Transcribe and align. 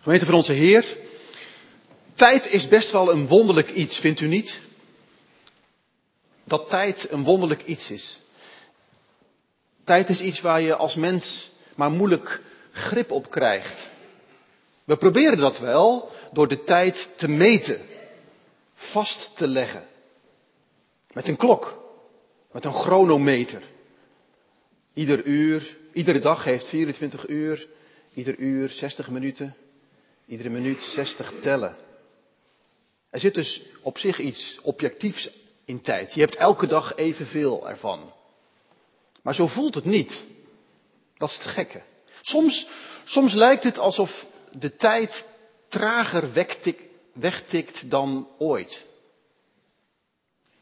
Gemeente 0.00 0.24
van 0.24 0.34
onze 0.34 0.52
Heer, 0.52 0.96
tijd 2.14 2.46
is 2.46 2.68
best 2.68 2.90
wel 2.90 3.12
een 3.12 3.26
wonderlijk 3.26 3.70
iets, 3.70 3.98
vindt 3.98 4.20
u 4.20 4.26
niet? 4.26 4.60
Dat 6.44 6.68
tijd 6.68 7.10
een 7.10 7.24
wonderlijk 7.24 7.64
iets 7.64 7.90
is. 7.90 8.20
Tijd 9.84 10.08
is 10.08 10.20
iets 10.20 10.40
waar 10.40 10.60
je 10.60 10.74
als 10.74 10.94
mens 10.94 11.50
maar 11.76 11.90
moeilijk 11.90 12.40
grip 12.72 13.10
op 13.10 13.30
krijgt. 13.30 13.90
We 14.84 14.96
proberen 14.96 15.38
dat 15.38 15.58
wel 15.58 16.10
door 16.32 16.48
de 16.48 16.64
tijd 16.64 17.08
te 17.16 17.28
meten, 17.28 17.80
vast 18.74 19.36
te 19.36 19.48
leggen. 19.48 19.84
Met 21.12 21.28
een 21.28 21.36
klok, 21.36 21.82
met 22.52 22.64
een 22.64 22.72
chronometer. 22.72 23.62
Ieder 24.94 25.24
uur, 25.24 25.76
iedere 25.92 26.18
dag 26.18 26.44
heeft 26.44 26.68
24 26.68 27.28
uur, 27.28 27.68
ieder 28.14 28.38
uur 28.38 28.68
60 28.68 29.10
minuten, 29.10 29.56
iedere 30.30 30.48
minuut 30.48 30.82
60 30.82 31.32
tellen. 31.40 31.76
Er 33.10 33.20
zit 33.20 33.34
dus 33.34 33.62
op 33.82 33.98
zich 33.98 34.18
iets 34.18 34.58
objectiefs 34.62 35.30
in 35.64 35.80
tijd. 35.80 36.14
Je 36.14 36.20
hebt 36.20 36.36
elke 36.36 36.66
dag 36.66 36.96
evenveel 36.96 37.68
ervan. 37.68 38.12
Maar 39.22 39.34
zo 39.34 39.46
voelt 39.46 39.74
het 39.74 39.84
niet. 39.84 40.26
Dat 41.16 41.28
is 41.28 41.36
het 41.36 41.46
gekke. 41.46 41.82
Soms, 42.22 42.68
soms 43.04 43.34
lijkt 43.34 43.64
het 43.64 43.78
alsof 43.78 44.26
de 44.52 44.76
tijd 44.76 45.26
trager 45.68 46.32
wegtikt 47.12 47.90
dan 47.90 48.28
ooit. 48.38 48.86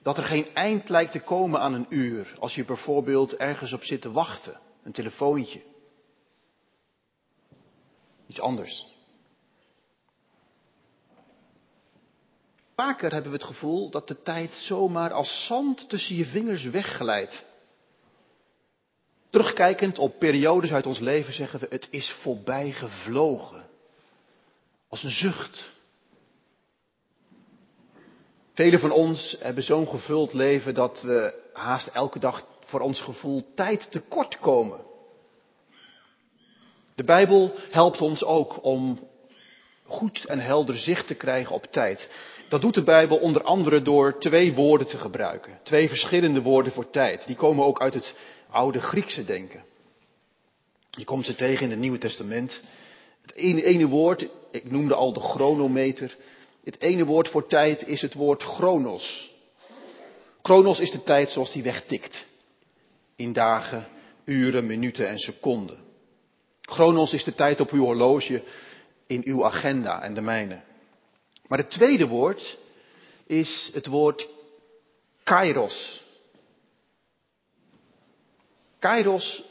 Dat 0.02 0.18
er 0.18 0.24
geen 0.24 0.54
eind 0.54 0.88
lijkt 0.88 1.12
te 1.12 1.20
komen 1.20 1.60
aan 1.60 1.74
een 1.74 1.86
uur, 1.88 2.36
als 2.38 2.54
je 2.54 2.64
bijvoorbeeld 2.64 3.36
ergens 3.36 3.72
op 3.72 3.84
zit 3.84 4.00
te 4.00 4.12
wachten, 4.12 4.60
een 4.82 4.92
telefoontje. 4.92 5.60
Iets 8.26 8.40
anders. 8.40 8.96
Vaker 12.80 13.12
hebben 13.12 13.30
we 13.30 13.36
het 13.36 13.46
gevoel 13.46 13.90
dat 13.90 14.08
de 14.08 14.22
tijd 14.22 14.52
zomaar 14.52 15.12
als 15.12 15.46
zand 15.46 15.88
tussen 15.88 16.16
je 16.16 16.26
vingers 16.26 16.64
wegglijdt. 16.64 17.44
Terugkijkend 19.30 19.98
op 19.98 20.18
periodes 20.18 20.72
uit 20.72 20.86
ons 20.86 20.98
leven 20.98 21.32
zeggen 21.32 21.60
we, 21.60 21.66
het 21.70 21.88
is 21.90 22.10
voorbij 22.10 22.72
gevlogen. 22.72 23.66
Als 24.88 25.02
een 25.02 25.10
zucht. 25.10 25.70
Velen 28.54 28.80
van 28.80 28.90
ons 28.90 29.36
hebben 29.40 29.64
zo'n 29.64 29.88
gevuld 29.88 30.32
leven 30.32 30.74
dat 30.74 31.02
we 31.02 31.34
haast 31.52 31.86
elke 31.86 32.18
dag 32.18 32.46
voor 32.64 32.80
ons 32.80 33.00
gevoel 33.00 33.44
tijd 33.54 33.90
tekort 33.90 34.38
komen. 34.38 34.80
De 36.94 37.04
Bijbel 37.04 37.54
helpt 37.70 38.00
ons 38.00 38.24
ook 38.24 38.64
om 38.64 39.08
goed 39.86 40.24
en 40.24 40.40
helder 40.40 40.78
zicht 40.78 41.06
te 41.06 41.14
krijgen 41.14 41.54
op 41.54 41.64
tijd. 41.64 42.10
Dat 42.48 42.60
doet 42.60 42.74
de 42.74 42.82
Bijbel 42.82 43.16
onder 43.16 43.42
andere 43.42 43.82
door 43.82 44.18
twee 44.18 44.54
woorden 44.54 44.86
te 44.86 44.98
gebruiken. 44.98 45.58
Twee 45.62 45.88
verschillende 45.88 46.42
woorden 46.42 46.72
voor 46.72 46.90
tijd. 46.90 47.26
Die 47.26 47.36
komen 47.36 47.64
ook 47.64 47.80
uit 47.80 47.94
het 47.94 48.16
oude 48.50 48.80
Griekse 48.80 49.24
denken. 49.24 49.64
Je 50.90 51.04
komt 51.04 51.24
ze 51.24 51.34
tegen 51.34 51.64
in 51.64 51.70
het 51.70 51.78
Nieuwe 51.78 51.98
Testament. 51.98 52.62
Het 53.22 53.34
ene, 53.34 53.64
ene 53.64 53.86
woord, 53.86 54.28
ik 54.50 54.70
noemde 54.70 54.94
al 54.94 55.12
de 55.12 55.20
chronometer. 55.20 56.16
Het 56.64 56.80
ene 56.80 57.04
woord 57.04 57.28
voor 57.28 57.48
tijd 57.48 57.86
is 57.86 58.00
het 58.00 58.14
woord 58.14 58.42
chronos. 58.42 59.32
Chronos 60.42 60.78
is 60.78 60.90
de 60.90 61.02
tijd 61.02 61.30
zoals 61.30 61.52
die 61.52 61.62
wegtikt. 61.62 62.26
In 63.16 63.32
dagen, 63.32 63.86
uren, 64.24 64.66
minuten 64.66 65.08
en 65.08 65.18
seconden. 65.18 65.78
Chronos 66.62 67.12
is 67.12 67.24
de 67.24 67.34
tijd 67.34 67.60
op 67.60 67.70
uw 67.70 67.84
horloge, 67.84 68.42
in 69.06 69.22
uw 69.24 69.44
agenda 69.44 70.02
en 70.02 70.14
de 70.14 70.20
mijne. 70.20 70.60
Maar 71.48 71.58
het 71.58 71.70
tweede 71.70 72.06
woord 72.06 72.58
is 73.26 73.70
het 73.74 73.86
woord 73.86 74.28
kairos. 75.22 76.06
Kairos 78.78 79.44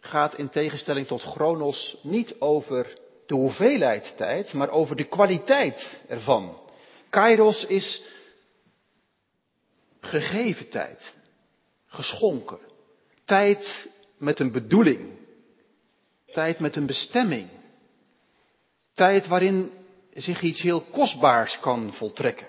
gaat 0.00 0.34
in 0.34 0.48
tegenstelling 0.48 1.06
tot 1.06 1.22
chronos 1.22 1.96
niet 2.02 2.34
over 2.38 2.98
de 3.26 3.34
hoeveelheid 3.34 4.16
tijd, 4.16 4.52
maar 4.52 4.70
over 4.70 4.96
de 4.96 5.04
kwaliteit 5.04 6.02
ervan. 6.08 6.60
Kairos 7.10 7.66
is 7.66 8.02
gegeven 10.00 10.68
tijd, 10.68 11.14
geschonken. 11.86 12.58
Tijd 13.24 13.88
met 14.16 14.38
een 14.38 14.52
bedoeling. 14.52 15.12
Tijd 16.26 16.58
met 16.58 16.76
een 16.76 16.86
bestemming. 16.86 17.48
Tijd 18.94 19.26
waarin 19.26 19.72
zich 20.14 20.40
iets 20.40 20.60
heel 20.60 20.80
kostbaars 20.80 21.60
kan 21.60 21.92
voltrekken. 21.92 22.46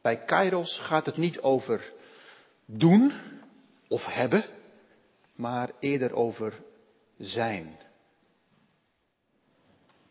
Bij 0.00 0.24
Kairos 0.24 0.78
gaat 0.78 1.06
het 1.06 1.16
niet 1.16 1.40
over 1.40 1.92
doen 2.64 3.12
of 3.88 4.04
hebben, 4.04 4.44
maar 5.34 5.70
eerder 5.80 6.14
over 6.14 6.62
zijn. 7.18 7.78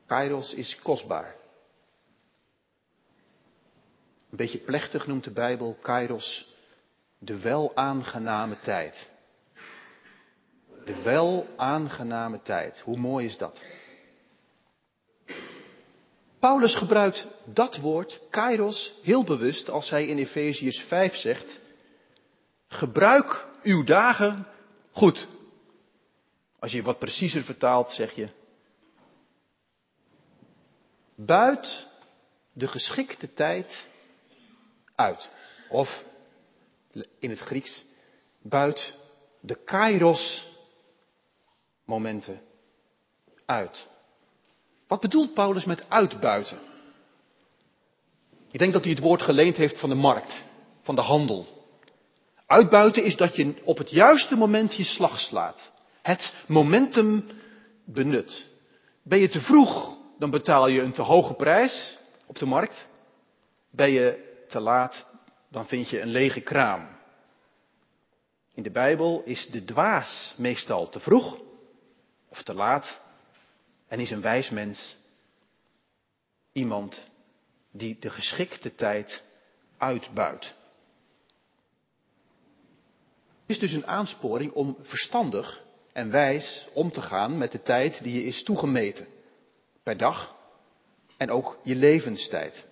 Kairos 0.06 0.54
is 0.54 0.80
kostbaar. 0.80 1.36
Een 4.30 4.38
beetje 4.38 4.60
plechtig 4.60 5.08
noemt 5.08 5.24
de 5.24 5.32
Bijbel 5.32 5.78
Kairos 5.82 6.54
de 7.20 7.40
wel 7.40 7.76
aangename 7.76 8.60
tijd. 8.60 9.10
De 10.86 11.02
wel 11.02 11.48
aangename 11.58 12.42
tijd. 12.42 12.80
Hoe 12.80 12.98
mooi 12.98 13.26
is 13.26 13.38
dat? 13.38 13.62
Paulus 16.48 16.76
gebruikt 16.76 17.28
dat 17.46 17.78
woord, 17.78 18.22
kairos, 18.30 18.94
heel 19.02 19.24
bewust 19.24 19.70
als 19.70 19.90
hij 19.90 20.08
in 20.08 20.18
Efeziërs 20.18 20.80
5 20.80 21.16
zegt, 21.16 21.60
gebruik 22.68 23.48
uw 23.64 23.84
dagen 23.84 24.48
goed. 24.92 25.28
Als 26.60 26.72
je 26.72 26.82
wat 26.82 27.00
preciezer 27.00 27.44
vertaalt, 27.44 27.92
zeg 27.92 28.12
je, 28.16 28.30
buit 31.16 31.88
de 32.54 32.68
geschikte 32.68 33.34
tijd 33.34 33.88
uit. 34.96 35.32
Of 35.70 36.04
in 37.20 37.30
het 37.30 37.40
Grieks, 37.40 37.84
buit 38.42 38.96
de 39.40 39.64
kairos 39.64 40.48
momenten 41.86 42.42
uit. 43.46 43.96
Wat 44.88 45.00
bedoelt 45.00 45.34
Paulus 45.34 45.66
met 45.66 45.90
uitbuiten? 45.90 46.60
Ik 48.52 48.60
denk 48.60 48.74
dat 48.74 48.84
hij 48.84 48.94
het 48.94 49.02
woord 49.02 49.22
geleend 49.22 49.58
heeft 49.58 49.80
van 49.80 49.90
de 49.90 49.96
markt, 49.96 50.44
van 50.82 50.96
de 50.96 51.02
handel. 51.02 51.48
Uitbuiten 52.46 53.04
is 53.04 53.16
dat 53.16 53.36
je 53.36 53.54
op 53.64 53.78
het 53.78 53.90
juiste 53.90 54.36
moment 54.36 54.76
je 54.76 54.84
slag 54.84 55.20
slaat. 55.20 55.72
Het 56.02 56.34
momentum 56.48 57.30
benut. 57.86 58.46
Ben 59.04 59.20
je 59.20 59.30
te 59.30 59.42
vroeg, 59.42 59.98
dan 60.20 60.30
betaal 60.30 60.68
je 60.68 60.82
een 60.82 60.92
te 60.92 61.02
hoge 61.02 61.34
prijs 61.34 61.98
op 62.26 62.38
de 62.38 62.46
markt. 62.46 62.88
Ben 63.72 63.92
je 63.92 64.36
te 64.50 64.60
laat, 64.60 65.06
dan 65.52 65.68
vind 65.68 65.90
je 65.90 66.02
een 66.02 66.08
lege 66.08 66.42
kraam. 66.42 66.88
In 68.54 68.64
de 68.64 68.72
Bijbel 68.72 69.22
is 69.26 69.48
de 69.48 69.64
dwaas 69.64 70.34
meestal 70.38 70.90
te 70.90 71.00
vroeg 71.00 71.38
of 72.30 72.44
te 72.44 72.54
laat 72.54 73.02
en 73.88 74.00
is 74.00 74.12
een 74.12 74.22
wijs 74.22 74.50
mens 74.50 74.98
iemand 76.52 77.08
die 77.72 77.98
de 78.00 78.10
geschikte 78.10 78.76
tijd 78.76 79.24
uitbuit. 79.78 80.56
Het 83.42 83.56
is 83.56 83.60
dus 83.60 83.72
een 83.72 83.88
aansporing 83.88 84.52
om 84.52 84.78
verstandig 84.82 85.64
en 85.94 86.12
wijs 86.12 86.68
om 86.74 86.92
te 86.92 87.02
gaan 87.02 87.38
met 87.38 87.52
de 87.52 87.62
tijd 87.62 88.04
die 88.04 88.14
je 88.14 88.24
is 88.24 88.44
toegemeten. 88.44 89.08
Per 89.84 89.98
dag 89.98 90.36
en 91.18 91.30
ook 91.30 91.58
je 91.64 91.76
levenstijd. 91.76 92.66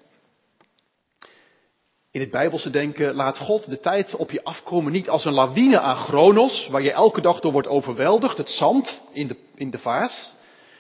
In 2.12 2.22
het 2.22 2.32
Bijbelse 2.32 2.70
denken 2.70 3.14
laat 3.14 3.38
God 3.38 3.70
de 3.70 3.80
tijd 3.80 4.16
op 4.16 4.32
je 4.32 4.44
afkomen 4.44 4.92
niet 4.92 5.10
als 5.10 5.26
een 5.26 5.34
lawine 5.34 5.80
aan 5.80 5.96
chronos, 5.96 6.68
waar 6.68 6.82
je 6.82 6.92
elke 6.92 7.22
dag 7.22 7.40
door 7.40 7.52
wordt 7.52 7.68
overweldigd, 7.68 8.38
het 8.38 8.50
zand 8.50 9.02
in 9.14 9.28
de, 9.28 9.38
in 9.56 9.70
de 9.70 9.80
vaas. 9.80 10.34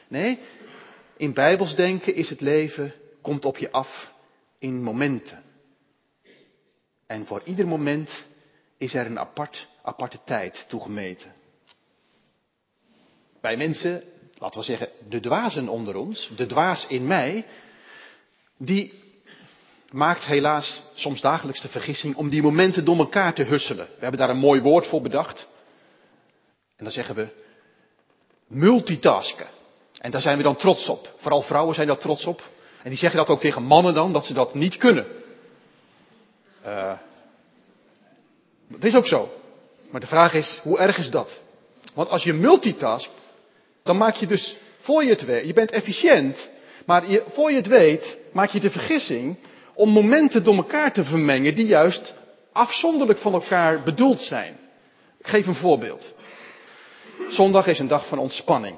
Nee, 0.08 0.40
in 1.18 1.34
Bijbels 1.34 1.76
denken 1.76 2.16
is 2.16 2.30
het 2.30 2.42
leven, 2.42 2.94
komt 3.22 3.46
op 3.46 3.58
je 3.58 3.72
af 3.72 4.12
in 4.60 4.84
momenten. 4.84 5.44
En 7.08 7.26
voor 7.26 7.42
ieder 7.44 7.68
moment 7.68 8.26
is 8.78 8.94
er 8.94 9.06
een 9.06 9.20
apart, 9.20 9.68
aparte 9.82 10.20
tijd 10.26 10.66
toegemeten. 10.68 11.34
Bij 13.42 13.58
mensen, 13.58 14.04
laten 14.38 14.60
we 14.60 14.66
zeggen, 14.66 14.90
de 15.10 15.20
dwazen 15.20 15.68
onder 15.68 15.96
ons, 15.96 16.32
de 16.36 16.46
dwaas 16.46 16.88
in 16.88 17.08
mij, 17.08 17.46
die 18.58 19.04
maakt 19.92 20.26
helaas 20.26 20.84
soms 20.94 21.22
dagelijks 21.22 21.62
de 21.62 21.68
vergissing 21.68 22.16
om 22.16 22.30
die 22.30 22.42
momenten 22.42 22.86
door 22.86 22.98
elkaar 22.98 23.34
te 23.34 23.44
husselen. 23.44 23.86
We 23.86 24.00
hebben 24.00 24.20
daar 24.20 24.30
een 24.30 24.38
mooi 24.38 24.62
woord 24.62 24.88
voor 24.88 25.02
bedacht. 25.02 25.48
En 26.76 26.84
dan 26.84 26.92
zeggen 26.92 27.16
we 27.16 27.28
multitasken. 28.48 29.48
En 30.00 30.12
daar 30.12 30.22
zijn 30.22 30.38
we 30.38 30.44
dan 30.44 30.56
trots 30.56 30.90
op. 30.90 31.14
Vooral 31.18 31.42
vrouwen 31.42 31.76
zijn 31.76 31.88
daar 31.88 31.98
trots 31.98 32.26
op. 32.26 32.42
En 32.84 32.90
die 32.90 33.00
zeggen 33.00 33.20
dat 33.20 33.30
ook 33.30 33.40
tegen 33.40 33.64
mannen 33.64 33.94
dan, 33.94 34.14
dat 34.14 34.26
ze 34.26 34.34
dat 34.34 34.54
niet 34.54 34.78
kunnen. 34.78 35.06
Uh, 36.66 36.92
dat 38.68 38.84
is 38.84 38.96
ook 38.96 39.08
zo. 39.08 39.30
Maar 39.90 40.02
de 40.02 40.08
vraag 40.08 40.34
is, 40.34 40.60
hoe 40.64 40.80
erg 40.80 40.98
is 40.98 41.10
dat? 41.10 41.42
Want 41.94 42.10
als 42.10 42.24
je 42.24 42.34
multitaskt, 42.34 43.28
dan 43.84 43.98
maak 43.98 44.16
je 44.16 44.28
dus, 44.28 44.58
voor 44.80 45.04
je 45.04 45.10
het 45.10 45.26
weet, 45.26 45.46
je 45.46 45.54
bent 45.54 45.72
efficiënt, 45.72 46.50
maar 46.86 47.10
je, 47.10 47.24
voor 47.28 47.50
je 47.50 47.56
het 47.56 47.68
weet, 47.68 48.18
maak 48.32 48.50
je 48.50 48.60
de 48.60 48.72
vergissing 48.72 49.38
om 49.74 49.90
momenten 49.90 50.44
door 50.44 50.56
elkaar 50.56 50.94
te 50.94 51.04
vermengen 51.04 51.56
die 51.56 51.66
juist 51.66 52.14
afzonderlijk 52.52 53.20
van 53.20 53.34
elkaar 53.34 53.84
bedoeld 53.84 54.22
zijn. 54.22 54.58
Ik 55.20 55.28
geef 55.28 55.48
een 55.48 55.56
voorbeeld. 55.56 56.14
Zondag 57.28 57.68
is 57.68 57.80
een 57.80 57.88
dag 57.88 58.08
van 58.08 58.18
ontspanning. 58.18 58.78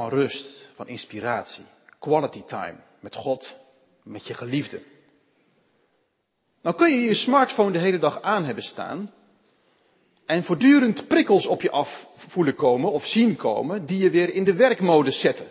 Van 0.00 0.08
rust, 0.08 0.66
van 0.74 0.88
inspiratie. 0.88 1.64
Quality 1.98 2.42
time 2.42 2.76
met 3.00 3.14
God, 3.14 3.56
met 4.02 4.26
je 4.26 4.34
geliefde. 4.34 4.82
Nou 6.62 6.76
kun 6.76 6.90
je 6.90 7.00
je 7.00 7.14
smartphone 7.14 7.72
de 7.72 7.78
hele 7.78 7.98
dag 7.98 8.22
aan 8.22 8.44
hebben 8.44 8.64
staan 8.64 9.12
en 10.26 10.44
voortdurend 10.44 11.08
prikkels 11.08 11.46
op 11.46 11.62
je 11.62 11.70
af 11.70 12.06
voelen 12.16 12.54
komen 12.54 12.92
of 12.92 13.06
zien 13.06 13.36
komen 13.36 13.86
die 13.86 13.98
je 13.98 14.10
weer 14.10 14.34
in 14.34 14.44
de 14.44 14.54
werkmodus 14.54 15.20
zetten. 15.20 15.46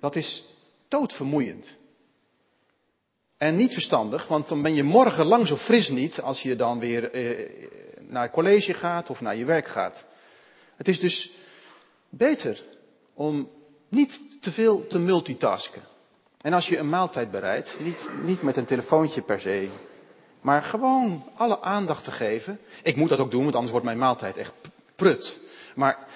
Dat 0.00 0.16
is 0.16 0.44
doodvermoeiend. 0.88 1.76
En 3.36 3.56
niet 3.56 3.72
verstandig, 3.72 4.26
want 4.26 4.48
dan 4.48 4.62
ben 4.62 4.74
je 4.74 4.82
morgen 4.82 5.26
lang 5.26 5.46
zo 5.46 5.56
fris 5.56 5.88
niet 5.88 6.20
als 6.20 6.42
je 6.42 6.56
dan 6.56 6.78
weer 6.78 7.10
eh, 7.10 7.50
naar 8.08 8.30
college 8.30 8.74
gaat 8.74 9.10
of 9.10 9.20
naar 9.20 9.36
je 9.36 9.44
werk 9.44 9.68
gaat. 9.68 10.06
Het 10.76 10.88
is 10.88 11.00
dus 11.00 11.46
beter 12.10 12.62
om 13.14 13.48
niet 13.88 14.38
te 14.40 14.52
veel 14.52 14.86
te 14.86 14.98
multitasken. 14.98 15.82
En 16.40 16.52
als 16.52 16.68
je 16.68 16.78
een 16.78 16.88
maaltijd 16.88 17.30
bereidt, 17.30 17.76
niet, 17.80 18.10
niet 18.22 18.42
met 18.42 18.56
een 18.56 18.64
telefoontje 18.64 19.22
per 19.22 19.40
se, 19.40 19.68
maar 20.40 20.62
gewoon 20.62 21.24
alle 21.36 21.60
aandacht 21.60 22.04
te 22.04 22.10
geven. 22.10 22.58
Ik 22.82 22.96
moet 22.96 23.08
dat 23.08 23.18
ook 23.18 23.30
doen, 23.30 23.42
want 23.42 23.54
anders 23.54 23.72
wordt 23.72 23.86
mijn 23.86 23.98
maaltijd 23.98 24.36
echt 24.36 24.52
prut. 24.96 25.40
Maar 25.74 26.06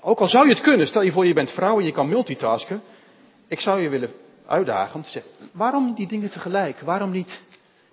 ook 0.00 0.18
al 0.18 0.28
zou 0.28 0.46
je 0.46 0.54
het 0.54 0.62
kunnen, 0.62 0.86
stel 0.86 1.02
je 1.02 1.12
voor 1.12 1.26
je 1.26 1.34
bent 1.34 1.50
vrouw 1.50 1.78
en 1.78 1.84
je 1.84 1.92
kan 1.92 2.08
multitasken. 2.08 2.82
Ik 3.48 3.60
zou 3.60 3.80
je 3.80 3.88
willen 3.88 4.10
uitdagen 4.46 4.94
om 4.94 5.02
te 5.02 5.10
zeggen, 5.10 5.32
waarom 5.52 5.94
die 5.94 6.08
dingen 6.08 6.30
tegelijk? 6.30 6.80
Waarom 6.80 7.10
niet 7.10 7.42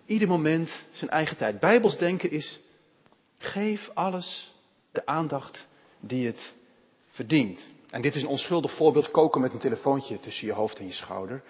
ieder 0.06 0.28
moment 0.28 0.86
zijn 0.92 1.10
eigen 1.10 1.38
tijd? 1.38 1.60
Bijbels 1.60 1.98
denken 1.98 2.32
is, 2.32 2.60
geef 3.38 3.90
alles 3.94 4.54
de 4.92 5.06
aandacht 5.06 5.68
die 6.00 6.26
het 6.28 6.54
verdient. 7.16 7.74
En 7.90 8.02
dit 8.02 8.16
is 8.16 8.22
een 8.22 8.28
onschuldig 8.28 8.76
voorbeeld, 8.76 9.12
koken 9.12 9.42
met 9.42 9.54
een 9.54 9.60
telefoontje 9.60 10.20
tussen 10.20 10.48
je 10.48 10.54
hoofd 10.54 10.80
en 10.80 10.86
je 10.86 10.94
schouder. 10.94 11.44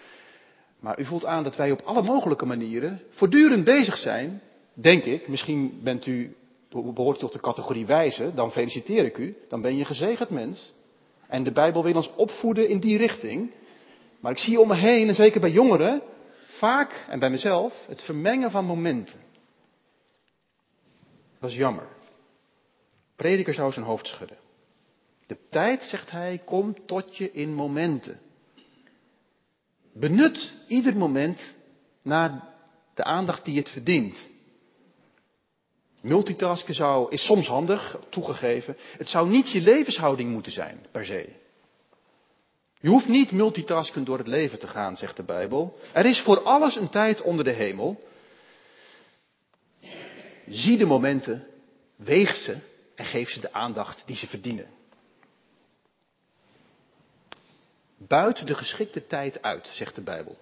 Maar 0.80 1.00
u 1.00 1.06
voelt 1.06 1.26
aan 1.26 1.44
dat 1.44 1.56
wij 1.56 1.72
op 1.72 1.82
alle 1.82 2.02
mogelijke 2.02 2.46
manieren 2.46 3.02
voortdurend 3.10 3.64
bezig 3.64 3.98
zijn, 3.98 4.42
denk 4.74 5.04
ik. 5.04 5.28
Misschien 5.28 5.80
bent 5.84 6.06
u, 6.06 6.36
behoort 6.70 7.20
tot 7.20 7.32
de 7.32 7.40
categorie 7.40 7.86
wijze, 7.86 8.34
dan 8.34 8.52
feliciteer 8.52 9.06
ik 9.06 9.18
u. 9.18 9.36
Dan 9.50 9.62
ben 9.62 9.78
je 9.78 9.86
gezegend 9.86 10.30
mens. 10.30 10.74
En 11.28 11.44
de 11.44 11.52
Bijbel 11.52 11.84
wil 11.84 11.96
ons 11.96 12.16
opvoeden 12.16 12.70
in 12.70 12.80
die 12.80 12.98
richting. 12.98 13.52
Maar 14.20 14.32
ik 14.32 14.40
zie 14.40 14.60
om 14.60 14.68
me 14.68 14.76
heen, 14.76 15.08
en 15.08 15.16
zeker 15.16 15.42
bij 15.42 15.52
jongeren, 15.52 16.02
vaak, 16.48 17.06
en 17.10 17.20
bij 17.20 17.30
mezelf, 17.30 17.86
het 17.88 18.02
vermengen 18.04 18.52
van 18.52 18.66
momenten. 18.66 19.20
Dat 21.40 21.50
is 21.50 21.56
jammer. 21.56 21.88
Prediker 23.16 23.54
zou 23.54 23.72
zijn 23.72 23.86
hoofd 23.86 24.08
schudden. 24.08 24.45
De 25.28 25.38
tijd, 25.50 25.84
zegt 25.84 26.12
hij, 26.12 26.42
komt 26.46 26.88
tot 26.88 27.18
je 27.18 27.32
in 27.32 27.54
momenten. 27.54 28.20
Benut 29.94 30.54
ieder 30.68 30.98
moment 30.98 31.54
naar 32.02 32.44
de 32.94 33.04
aandacht 33.04 33.46
die 33.46 33.58
het 33.58 33.70
verdient. 33.70 34.30
Multitasken 36.02 36.74
zou, 36.74 37.12
is 37.12 37.26
soms 37.26 37.48
handig, 37.48 38.00
toegegeven. 38.10 38.78
Het 38.98 39.10
zou 39.10 39.30
niet 39.30 39.52
je 39.52 39.62
levenshouding 39.62 40.32
moeten 40.32 40.52
zijn, 40.52 40.86
per 40.92 41.06
se. 41.06 41.30
Je 42.80 42.90
hoeft 42.90 43.08
niet 43.08 43.32
multitasken 43.32 44.04
door 44.04 44.18
het 44.18 44.28
leven 44.28 44.60
te 44.60 44.68
gaan, 44.68 44.98
zegt 44.98 45.16
de 45.16 45.24
Bijbel. 45.24 45.80
Er 45.94 46.06
is 46.06 46.22
voor 46.22 46.42
alles 46.42 46.76
een 46.76 46.90
tijd 46.90 47.22
onder 47.22 47.46
de 47.46 47.52
hemel. 47.52 48.04
Zie 50.48 50.78
de 50.78 50.86
momenten, 50.86 51.48
weeg 51.96 52.36
ze 52.36 52.58
en 52.96 53.06
geef 53.06 53.30
ze 53.30 53.40
de 53.40 53.54
aandacht 53.54 54.04
die 54.06 54.16
ze 54.16 54.28
verdienen. 54.28 54.68
Buiten 58.08 58.46
de 58.46 58.56
geschikte 58.56 59.08
tijd 59.08 59.42
uit, 59.42 59.68
zegt 59.74 59.96
de 59.96 60.02
Bijbel. 60.02 60.38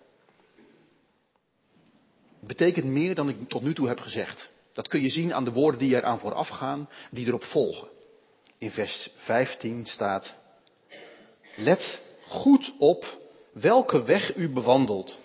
Betekent 2.39 2.85
meer 2.85 3.15
dan 3.15 3.29
ik 3.29 3.49
tot 3.49 3.61
nu 3.61 3.73
toe 3.73 3.87
heb 3.87 3.99
gezegd. 3.99 4.51
Dat 4.73 4.87
kun 4.87 5.01
je 5.01 5.09
zien 5.09 5.33
aan 5.33 5.45
de 5.45 5.51
woorden 5.51 5.79
die 5.79 5.95
eraan 5.95 6.19
vooraf 6.19 6.47
gaan, 6.47 6.89
die 7.11 7.27
erop 7.27 7.43
volgen. 7.43 7.87
In 8.57 8.71
vers 8.71 9.09
15 9.15 9.85
staat: 9.85 10.35
Let 11.55 12.01
goed 12.27 12.73
op 12.77 13.17
welke 13.53 14.03
weg 14.03 14.35
u 14.35 14.49
bewandelt. 14.49 15.17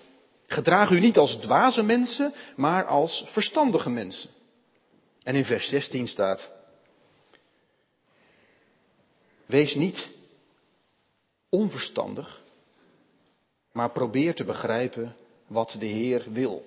Gedraag 0.46 0.90
u 0.90 1.00
niet 1.00 1.16
als 1.16 1.36
dwaze 1.36 1.82
mensen, 1.82 2.34
maar 2.56 2.86
als 2.86 3.24
verstandige 3.28 3.90
mensen. 3.90 4.30
En 5.22 5.34
in 5.34 5.44
vers 5.44 5.68
16 5.68 6.08
staat: 6.08 6.50
Wees 9.46 9.74
niet 9.74 10.08
onverstandig, 11.48 12.42
maar 13.72 13.90
probeer 13.90 14.34
te 14.34 14.44
begrijpen 14.44 15.16
wat 15.46 15.76
de 15.78 15.86
Heer 15.86 16.24
wil. 16.32 16.66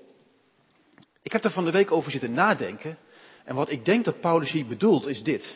Ik 1.21 1.31
heb 1.31 1.43
er 1.43 1.51
van 1.51 1.65
de 1.65 1.71
week 1.71 1.91
over 1.91 2.11
zitten 2.11 2.33
nadenken 2.33 2.97
en 3.43 3.55
wat 3.55 3.69
ik 3.69 3.85
denk 3.85 4.05
dat 4.05 4.19
Paulus 4.19 4.51
hier 4.51 4.65
bedoelt 4.65 5.07
is 5.07 5.23
dit. 5.23 5.55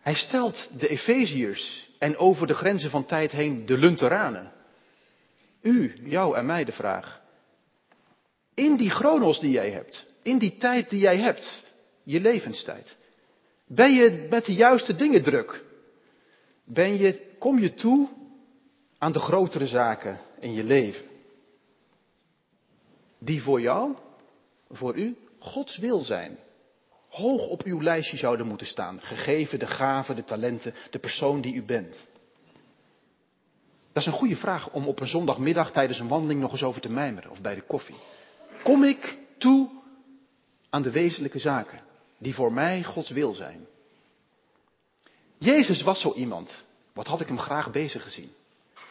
Hij 0.00 0.14
stelt 0.14 0.80
de 0.80 0.88
Efeziërs 0.88 1.90
en 1.98 2.16
over 2.16 2.46
de 2.46 2.54
grenzen 2.54 2.90
van 2.90 3.04
tijd 3.04 3.32
heen 3.32 3.66
de 3.66 3.78
Lunteranen. 3.78 4.52
U, 5.62 5.94
jou 6.04 6.36
en 6.36 6.46
mij 6.46 6.64
de 6.64 6.72
vraag. 6.72 7.20
In 8.54 8.76
die 8.76 8.90
chronos 8.90 9.40
die 9.40 9.50
jij 9.50 9.70
hebt, 9.70 10.14
in 10.22 10.38
die 10.38 10.56
tijd 10.56 10.90
die 10.90 11.00
jij 11.00 11.18
hebt, 11.18 11.64
je 12.02 12.20
levenstijd, 12.20 12.96
ben 13.66 13.92
je 13.92 14.26
met 14.30 14.44
de 14.44 14.54
juiste 14.54 14.96
dingen 14.96 15.22
druk? 15.22 15.64
Ben 16.64 16.98
je 16.98 17.27
kom 17.38 17.58
je 17.58 17.74
toe 17.74 18.08
aan 18.98 19.12
de 19.12 19.18
grotere 19.18 19.66
zaken 19.66 20.20
in 20.40 20.52
je 20.52 20.64
leven. 20.64 21.06
Die 23.18 23.42
voor 23.42 23.60
jou, 23.60 23.96
voor 24.70 24.96
u, 24.96 25.16
Gods 25.38 25.78
wil 25.78 26.00
zijn. 26.00 26.38
Hoog 27.08 27.46
op 27.46 27.62
uw 27.62 27.82
lijstje 27.82 28.16
zouden 28.16 28.46
moeten 28.46 28.66
staan, 28.66 29.00
gegeven 29.00 29.58
de 29.58 29.66
gaven, 29.66 30.16
de 30.16 30.24
talenten, 30.24 30.74
de 30.90 30.98
persoon 30.98 31.40
die 31.40 31.54
u 31.54 31.62
bent. 31.62 32.08
Dat 33.92 34.02
is 34.02 34.12
een 34.12 34.18
goede 34.18 34.36
vraag 34.36 34.72
om 34.72 34.88
op 34.88 35.00
een 35.00 35.08
zondagmiddag 35.08 35.72
tijdens 35.72 35.98
een 35.98 36.08
wandeling 36.08 36.40
nog 36.40 36.52
eens 36.52 36.62
over 36.62 36.80
te 36.80 36.90
mijmeren 36.90 37.30
of 37.30 37.40
bij 37.40 37.54
de 37.54 37.62
koffie. 37.62 37.96
Kom 38.62 38.84
ik 38.84 39.18
toe 39.38 39.68
aan 40.70 40.82
de 40.82 40.90
wezenlijke 40.90 41.38
zaken 41.38 41.80
die 42.18 42.34
voor 42.34 42.52
mij 42.52 42.82
Gods 42.82 43.10
wil 43.10 43.34
zijn? 43.34 43.66
Jezus 45.38 45.82
was 45.82 46.00
zo 46.00 46.14
iemand. 46.14 46.64
Wat 46.98 47.06
had 47.06 47.20
ik 47.20 47.26
hem 47.26 47.38
graag 47.38 47.70
bezig 47.70 48.02
gezien? 48.02 48.30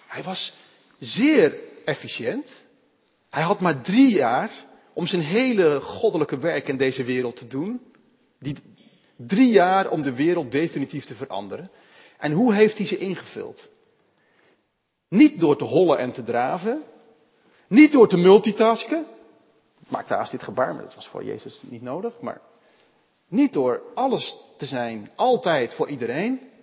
Hij 0.08 0.24
was 0.24 0.54
zeer 1.00 1.56
efficiënt. 1.86 2.64
Hij 3.30 3.44
had 3.44 3.60
maar 3.60 3.82
drie 3.82 4.14
jaar 4.14 4.52
om 4.94 5.08
zijn 5.08 5.22
hele 5.22 5.82
goddelijke 5.82 6.38
werk 6.38 6.68
in 6.68 6.78
deze 6.78 7.04
wereld 7.04 7.36
te 7.36 7.48
doen. 7.48 7.82
Die 8.40 8.58
drie 9.16 9.52
jaar 9.52 9.90
om 9.90 10.02
de 10.02 10.14
wereld 10.14 10.52
definitief 10.52 11.06
te 11.06 11.16
veranderen. 11.16 11.72
En 12.18 12.32
hoe 12.32 12.54
heeft 12.56 12.78
hij 12.78 12.88
ze 12.88 12.98
ingevuld? 12.98 13.70
Niet 15.10 15.40
door 15.40 15.58
te 15.58 15.66
hollen 15.66 15.98
en 15.98 16.12
te 16.12 16.24
draven. 16.24 16.84
Niet 17.68 17.92
door 17.92 18.10
te 18.10 18.18
multitasken. 18.18 19.06
Ik 19.82 19.90
maakte 19.90 20.14
haast 20.14 20.32
dit 20.32 20.44
gebaar, 20.44 20.74
maar 20.74 20.84
dat 20.84 20.96
was 20.96 21.08
voor 21.08 21.24
Jezus 21.24 21.60
niet 21.62 21.82
nodig. 21.82 22.20
Maar 22.22 22.42
niet 23.28 23.54
door 23.54 23.82
alles 23.96 24.38
te 24.58 24.66
zijn, 24.66 25.12
altijd 25.16 25.74
voor 25.74 25.90
iedereen. 25.90 26.56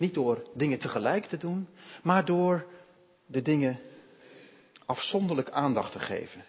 Niet 0.00 0.14
door 0.14 0.42
dingen 0.54 0.78
tegelijk 0.78 1.26
te 1.26 1.36
doen, 1.36 1.68
maar 2.02 2.24
door 2.24 2.66
de 3.26 3.42
dingen 3.42 3.78
afzonderlijk 4.86 5.50
aandacht 5.50 5.92
te 5.92 5.98
geven. 5.98 6.44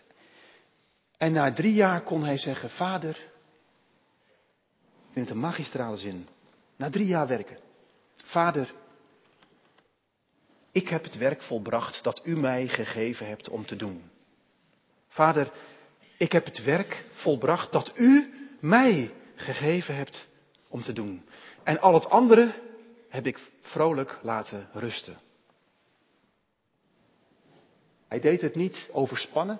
En 1.17 1.31
na 1.31 1.53
drie 1.53 1.73
jaar 1.73 2.01
kon 2.01 2.23
hij 2.23 2.37
zeggen, 2.37 2.69
vader, 2.69 3.15
ik 4.95 5.13
vind 5.13 5.25
het 5.25 5.35
een 5.35 5.41
magistrale 5.41 5.97
zin, 5.97 6.27
na 6.75 6.89
drie 6.89 7.05
jaar 7.05 7.27
werken, 7.27 7.57
vader, 8.15 8.73
ik 10.71 10.89
heb 10.89 11.03
het 11.03 11.17
werk 11.17 11.41
volbracht 11.41 12.03
dat 12.03 12.21
u 12.23 12.37
mij 12.37 12.67
gegeven 12.67 13.27
hebt 13.27 13.49
om 13.49 13.65
te 13.65 13.75
doen. 13.75 14.11
Vader, 15.07 15.51
ik 16.17 16.31
heb 16.31 16.45
het 16.45 16.63
werk 16.63 17.05
volbracht 17.11 17.71
dat 17.71 17.91
u 17.95 18.33
mij 18.59 19.13
gegeven 19.35 19.95
hebt 19.95 20.27
om 20.67 20.81
te 20.81 20.93
doen. 20.93 21.25
En 21.63 21.79
al 21.79 21.93
het 21.93 22.09
andere 22.09 22.69
heb 23.11 23.25
ik 23.25 23.39
vrolijk 23.61 24.19
laten 24.21 24.69
rusten. 24.73 25.17
Hij 28.07 28.19
deed 28.19 28.41
het 28.41 28.55
niet 28.55 28.89
overspannen 28.91 29.59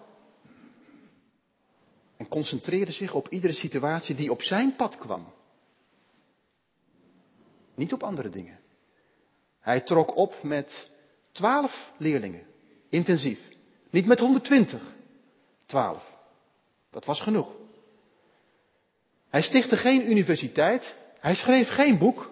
en 2.18 2.28
concentreerde 2.28 2.92
zich 2.92 3.14
op 3.14 3.30
iedere 3.30 3.54
situatie 3.54 4.16
die 4.16 4.32
op 4.32 4.42
zijn 4.42 4.76
pad 4.76 4.98
kwam. 4.98 5.34
Niet 7.76 7.94
op 7.94 8.04
andere 8.04 8.30
dingen. 8.30 8.60
Hij 9.60 9.82
trok 9.82 10.16
op 10.18 10.44
met 10.44 10.90
twaalf 11.32 11.92
leerlingen, 11.98 12.46
intensief. 12.90 13.40
Niet 13.90 14.06
met 14.06 14.20
120, 14.20 14.82
twaalf. 15.66 16.12
Dat 16.90 17.06
was 17.06 17.22
genoeg. 17.22 17.56
Hij 19.30 19.42
stichtte 19.42 19.78
geen 19.78 20.10
universiteit, 20.10 20.96
hij 21.20 21.36
schreef 21.36 21.70
geen 21.70 21.98
boek, 21.98 22.32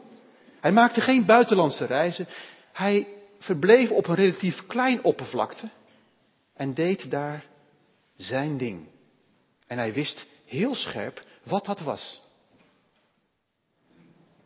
hij 0.59 0.71
maakte 0.71 1.01
geen 1.01 1.25
buitenlandse 1.25 1.85
reizen. 1.85 2.27
Hij 2.73 3.07
verbleef 3.39 3.91
op 3.91 4.07
een 4.07 4.15
relatief 4.15 4.65
klein 4.67 5.03
oppervlakte 5.03 5.69
en 6.53 6.73
deed 6.73 7.11
daar 7.11 7.45
zijn 8.15 8.57
ding. 8.57 8.87
En 9.67 9.77
hij 9.77 9.93
wist 9.93 10.25
heel 10.45 10.75
scherp 10.75 11.23
wat 11.43 11.65
dat 11.65 11.79
was. 11.79 12.21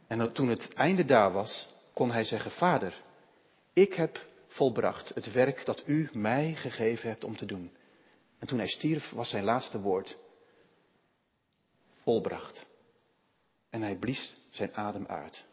En 0.08 0.34
toen 0.34 0.48
het 0.48 0.74
einde 0.74 1.05
daar 1.05 1.32
was, 1.32 1.67
kon 1.93 2.12
hij 2.12 2.24
zeggen, 2.24 2.51
Vader, 2.51 3.01
ik 3.74 3.93
heb 3.93 4.25
volbracht 4.48 5.12
het 5.15 5.32
werk 5.32 5.65
dat 5.65 5.84
u 5.86 6.10
mij 6.12 6.55
gegeven 6.55 7.10
hebt 7.10 7.24
om 7.24 7.38
te 7.38 7.46
doen. 7.46 7.72
En 8.39 8.48
toen 8.48 8.58
hij 8.58 8.67
stierf, 8.67 9.10
was 9.10 9.29
zijn 9.29 9.43
laatste 9.43 9.79
woord 9.79 10.17
volbracht. 12.01 12.65
En 13.70 13.82
hij 13.82 13.96
blies 13.96 14.36
zijn 14.50 14.75
adem 14.75 15.05
uit. 15.08 15.46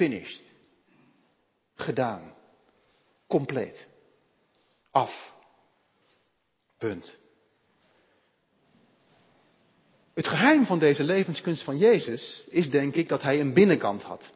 Finished. 0.00 0.42
Gedaan. 1.74 2.34
Compleet. 3.28 3.88
Af. 4.90 5.32
Punt. 6.78 7.18
Het 10.14 10.28
geheim 10.28 10.66
van 10.66 10.78
deze 10.78 11.02
levenskunst 11.02 11.62
van 11.62 11.78
Jezus 11.78 12.44
is 12.48 12.70
denk 12.70 12.94
ik 12.94 13.08
dat 13.08 13.22
hij 13.22 13.40
een 13.40 13.52
binnenkant 13.52 14.02
had. 14.02 14.32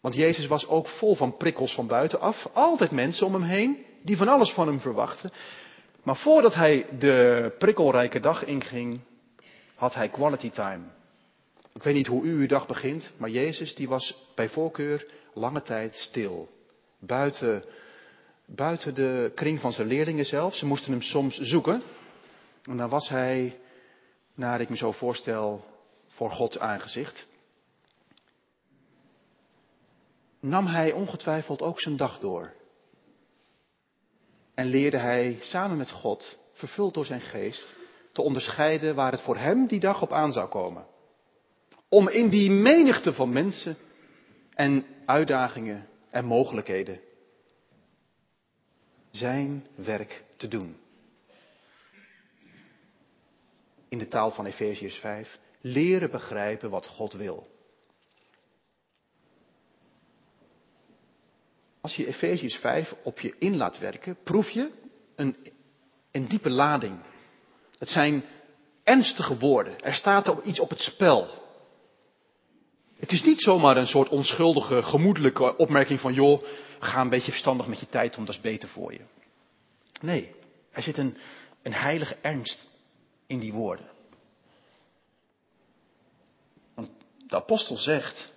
Want 0.00 0.14
Jezus 0.14 0.46
was 0.46 0.66
ook 0.66 0.88
vol 0.88 1.14
van 1.14 1.36
prikkels 1.36 1.74
van 1.74 1.86
buitenaf. 1.86 2.48
Altijd 2.52 2.90
mensen 2.90 3.26
om 3.26 3.32
hem 3.32 3.42
heen 3.42 3.84
die 4.02 4.16
van 4.16 4.28
alles 4.28 4.52
van 4.52 4.66
hem 4.66 4.80
verwachten. 4.80 5.30
Maar 6.02 6.16
voordat 6.16 6.54
hij 6.54 6.86
de 6.98 7.54
prikkelrijke 7.58 8.20
dag 8.20 8.44
inging, 8.44 9.00
had 9.74 9.94
hij 9.94 10.08
quality 10.08 10.50
time. 10.50 10.84
Ik 11.74 11.82
weet 11.82 11.94
niet 11.94 12.06
hoe 12.06 12.24
u 12.24 12.40
uw 12.40 12.46
dag 12.46 12.66
begint, 12.66 13.12
maar 13.16 13.30
Jezus 13.30 13.74
die 13.74 13.88
was 13.88 14.28
bij 14.34 14.48
voorkeur 14.48 15.10
lange 15.34 15.62
tijd 15.62 15.94
stil. 15.94 16.48
Buiten, 16.98 17.64
buiten 18.46 18.94
de 18.94 19.32
kring 19.34 19.60
van 19.60 19.72
zijn 19.72 19.86
leerlingen 19.86 20.24
zelf. 20.24 20.54
Ze 20.54 20.66
moesten 20.66 20.92
hem 20.92 21.02
soms 21.02 21.36
zoeken. 21.36 21.82
En 22.62 22.76
dan 22.76 22.88
was 22.88 23.08
hij, 23.08 23.58
naar 24.34 24.60
ik 24.60 24.68
me 24.68 24.76
zo 24.76 24.92
voorstel, 24.92 25.64
voor 26.08 26.30
Gods 26.30 26.58
aangezicht. 26.58 27.26
Nam 30.40 30.66
hij 30.66 30.92
ongetwijfeld 30.92 31.62
ook 31.62 31.80
zijn 31.80 31.96
dag 31.96 32.18
door. 32.18 32.52
En 34.54 34.66
leerde 34.66 34.98
hij 34.98 35.38
samen 35.40 35.76
met 35.76 35.90
God, 35.90 36.38
vervuld 36.52 36.94
door 36.94 37.04
zijn 37.04 37.20
geest, 37.20 37.74
te 38.12 38.22
onderscheiden 38.22 38.94
waar 38.94 39.12
het 39.12 39.22
voor 39.22 39.36
hem 39.36 39.66
die 39.66 39.80
dag 39.80 40.02
op 40.02 40.12
aan 40.12 40.32
zou 40.32 40.48
komen. 40.48 40.86
Om 41.92 42.08
in 42.08 42.28
die 42.28 42.50
menigte 42.50 43.12
van 43.12 43.32
mensen 43.32 43.76
en 44.54 44.86
uitdagingen 45.06 45.88
en 46.10 46.24
mogelijkheden 46.24 47.00
zijn 49.10 49.66
werk 49.74 50.24
te 50.36 50.48
doen. 50.48 50.76
In 53.88 53.98
de 53.98 54.08
taal 54.08 54.30
van 54.30 54.46
Efeziërs 54.46 54.96
5, 54.96 55.38
leren 55.60 56.10
begrijpen 56.10 56.70
wat 56.70 56.86
God 56.86 57.12
wil. 57.12 57.46
Als 61.80 61.96
je 61.96 62.06
Efeziërs 62.06 62.56
5 62.56 62.94
op 63.02 63.20
je 63.20 63.34
in 63.38 63.56
laat 63.56 63.78
werken, 63.78 64.16
proef 64.22 64.50
je 64.50 64.70
een, 65.14 65.36
een 66.10 66.28
diepe 66.28 66.50
lading. 66.50 66.98
Het 67.78 67.88
zijn 67.88 68.24
ernstige 68.82 69.38
woorden. 69.38 69.80
Er 69.80 69.94
staat 69.94 70.44
iets 70.44 70.60
op 70.60 70.70
het 70.70 70.80
spel. 70.80 71.41
Het 73.02 73.12
is 73.12 73.22
niet 73.22 73.40
zomaar 73.40 73.76
een 73.76 73.86
soort 73.86 74.08
onschuldige, 74.08 74.82
gemoedelijke 74.82 75.56
opmerking 75.56 76.00
van, 76.00 76.12
joh, 76.14 76.44
ga 76.78 77.00
een 77.00 77.08
beetje 77.08 77.30
verstandig 77.30 77.66
met 77.66 77.80
je 77.80 77.88
tijd 77.88 78.16
om, 78.16 78.24
dat 78.24 78.34
is 78.34 78.40
beter 78.40 78.68
voor 78.68 78.92
je. 78.92 79.00
Nee, 80.00 80.34
er 80.70 80.82
zit 80.82 80.96
een, 80.96 81.16
een 81.62 81.74
heilige 81.74 82.14
ernst 82.14 82.66
in 83.26 83.38
die 83.38 83.52
woorden. 83.52 83.90
Want 86.74 86.90
de 87.26 87.36
apostel 87.36 87.76
zegt, 87.76 88.32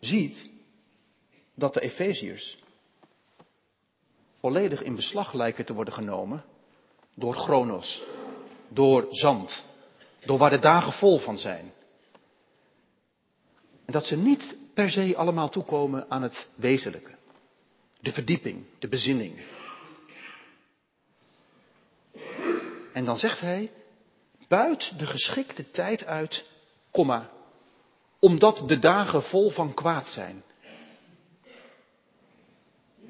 ziet 0.00 0.48
dat 1.54 1.74
de 1.74 1.80
Efeziërs 1.80 2.58
volledig 4.40 4.82
in 4.82 4.94
beslag 4.94 5.32
lijken 5.32 5.64
te 5.64 5.74
worden 5.74 5.94
genomen 5.94 6.44
door 7.14 7.34
chronos, 7.34 8.02
door 8.68 9.06
zand, 9.10 9.64
door 10.24 10.38
waar 10.38 10.50
de 10.50 10.58
dagen 10.58 10.92
vol 10.92 11.18
van 11.18 11.38
zijn. 11.38 11.72
En 13.84 13.92
dat 13.92 14.06
ze 14.06 14.16
niet 14.16 14.56
per 14.74 14.90
se 14.90 15.16
allemaal 15.16 15.48
toekomen 15.48 16.10
aan 16.10 16.22
het 16.22 16.48
wezenlijke. 16.54 17.16
De 18.00 18.12
verdieping, 18.12 18.64
de 18.78 18.88
bezinning. 18.88 19.46
En 22.92 23.04
dan 23.04 23.16
zegt 23.16 23.40
hij, 23.40 23.70
buit 24.48 24.98
de 24.98 25.06
geschikte 25.06 25.70
tijd 25.70 26.04
uit, 26.04 26.48
komma, 26.90 27.30
omdat 28.18 28.64
de 28.66 28.78
dagen 28.78 29.22
vol 29.22 29.50
van 29.50 29.74
kwaad 29.74 30.08
zijn. 30.08 30.42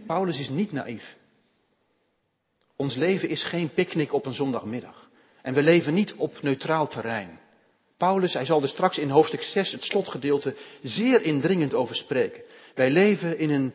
Paulus 0.06 0.38
is 0.38 0.48
niet 0.48 0.72
naïef. 0.72 1.16
Ons 2.76 2.94
leven 2.94 3.28
is 3.28 3.44
geen 3.44 3.74
picknick 3.74 4.12
op 4.12 4.26
een 4.26 4.34
zondagmiddag. 4.34 4.97
En 5.48 5.54
we 5.54 5.62
leven 5.62 5.94
niet 5.94 6.14
op 6.14 6.42
neutraal 6.42 6.88
terrein. 6.88 7.40
Paulus, 7.96 8.32
hij 8.32 8.44
zal 8.44 8.62
er 8.62 8.68
straks 8.68 8.98
in 8.98 9.10
hoofdstuk 9.10 9.42
6, 9.42 9.72
het 9.72 9.84
slotgedeelte, 9.84 10.54
zeer 10.82 11.22
indringend 11.22 11.74
over 11.74 11.96
spreken. 11.96 12.42
Wij 12.74 12.90
leven 12.90 13.38
in 13.38 13.50
een 13.50 13.74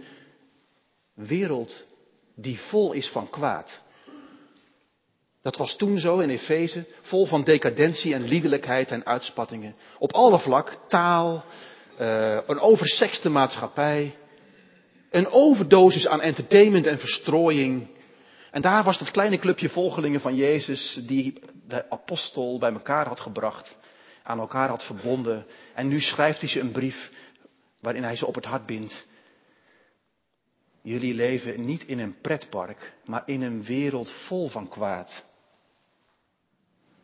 wereld 1.14 1.86
die 2.36 2.60
vol 2.60 2.92
is 2.92 3.10
van 3.10 3.30
kwaad. 3.30 3.82
Dat 5.42 5.58
was 5.58 5.76
toen 5.76 5.98
zo 5.98 6.20
in 6.20 6.30
Efeze, 6.30 6.86
vol 7.02 7.26
van 7.26 7.44
decadentie 7.44 8.14
en 8.14 8.28
liederlijkheid 8.28 8.92
en 8.92 9.06
uitspattingen. 9.06 9.76
Op 10.00 10.12
alle 10.12 10.40
vlak, 10.40 10.78
taal, 10.88 11.46
uh, 12.00 12.38
een 12.48 12.60
oversexte 12.60 13.30
maatschappij, 13.30 14.16
een 15.10 15.28
overdosis 15.32 16.08
aan 16.08 16.22
entertainment 16.22 16.86
en 16.86 17.00
verstrooiing, 17.00 17.88
en 18.54 18.62
daar 18.62 18.84
was 18.84 19.00
het 19.00 19.12
kleine 19.12 19.38
clubje 19.38 19.70
volgelingen 19.70 20.22
van 20.22 20.36
Jezus 20.36 21.00
die 21.08 21.40
de 21.68 21.90
apostel 21.90 22.58
bij 22.60 22.72
elkaar 22.72 23.08
had 23.08 23.20
gebracht, 23.20 23.78
aan 24.24 24.40
elkaar 24.40 24.70
had 24.70 24.84
verbonden. 24.84 25.46
En 25.74 25.88
nu 25.88 26.00
schrijft 26.00 26.40
hij 26.40 26.50
ze 26.50 26.60
een 26.60 26.72
brief 26.72 27.12
waarin 27.80 28.04
hij 28.04 28.16
ze 28.16 28.26
op 28.26 28.36
het 28.36 28.46
hart 28.46 28.66
bindt. 28.66 29.08
Jullie 30.82 31.14
leven 31.14 31.66
niet 31.66 31.86
in 31.86 32.00
een 32.00 32.16
pretpark, 32.22 32.94
maar 33.06 33.24
in 33.26 33.42
een 33.42 33.64
wereld 33.64 34.12
vol 34.12 34.50
van 34.50 34.68
kwaad. 34.68 35.24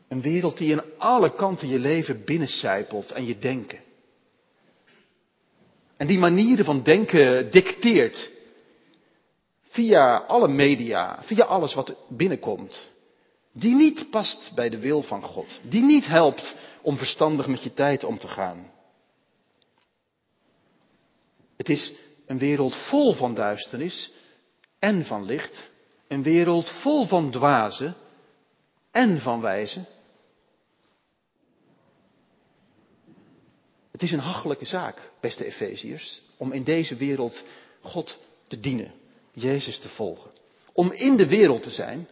Een 0.08 0.22
wereld 0.22 0.58
die 0.58 0.72
in 0.72 0.84
alle 0.98 1.34
kanten 1.34 1.68
je 1.68 1.80
leven 1.80 2.24
binnencijpelt 2.26 3.12
en 3.12 3.26
je 3.26 3.40
denken. 3.40 3.80
En 5.98 6.08
die 6.08 6.20
manieren 6.20 6.66
van 6.66 6.84
denken 6.84 7.52
dicteert 7.52 8.38
via 9.70 10.18
alle 10.18 10.48
media, 10.48 11.20
via 11.24 11.46
alles 11.46 11.74
wat 11.74 11.96
binnenkomt, 12.08 12.90
die 13.52 13.76
niet 13.76 14.10
past 14.10 14.52
bij 14.56 14.70
de 14.70 14.80
wil 14.80 15.02
van 15.02 15.24
God, 15.24 15.60
die 15.64 15.82
niet 15.82 16.08
helpt 16.08 16.56
om 16.82 16.98
verstandig 16.98 17.48
met 17.48 17.64
je 17.64 17.74
tijd 17.74 18.04
om 18.04 18.18
te 18.18 18.28
gaan. 18.28 18.72
Het 21.58 21.70
is 21.70 21.94
een 22.26 22.38
wereld 22.38 22.76
vol 22.76 23.14
van 23.14 23.34
duisternis 23.34 24.12
en 24.80 25.06
van 25.06 25.26
licht, 25.26 25.70
een 26.08 26.24
wereld 26.24 26.70
vol 26.70 27.06
van 27.06 27.32
dwazen 27.32 27.96
en 28.92 29.20
van 29.20 29.42
wijzen. 29.42 29.88
Het 33.92 34.02
is 34.02 34.12
een 34.12 34.20
hachelijke 34.20 34.66
zaak, 34.66 35.12
beste 35.20 35.46
Efeziërs, 35.46 36.22
om 36.38 36.52
in 36.52 36.64
deze 36.64 36.96
wereld 36.96 37.44
God 37.82 38.20
te 38.48 38.60
dienen. 38.60 38.99
Jezus 39.40 39.80
te 39.80 39.90
volgen. 39.90 40.32
Om 40.74 40.92
in 40.92 41.18
de 41.18 41.28
wereld 41.28 41.64
te 41.64 41.70
zijn, 41.70 42.08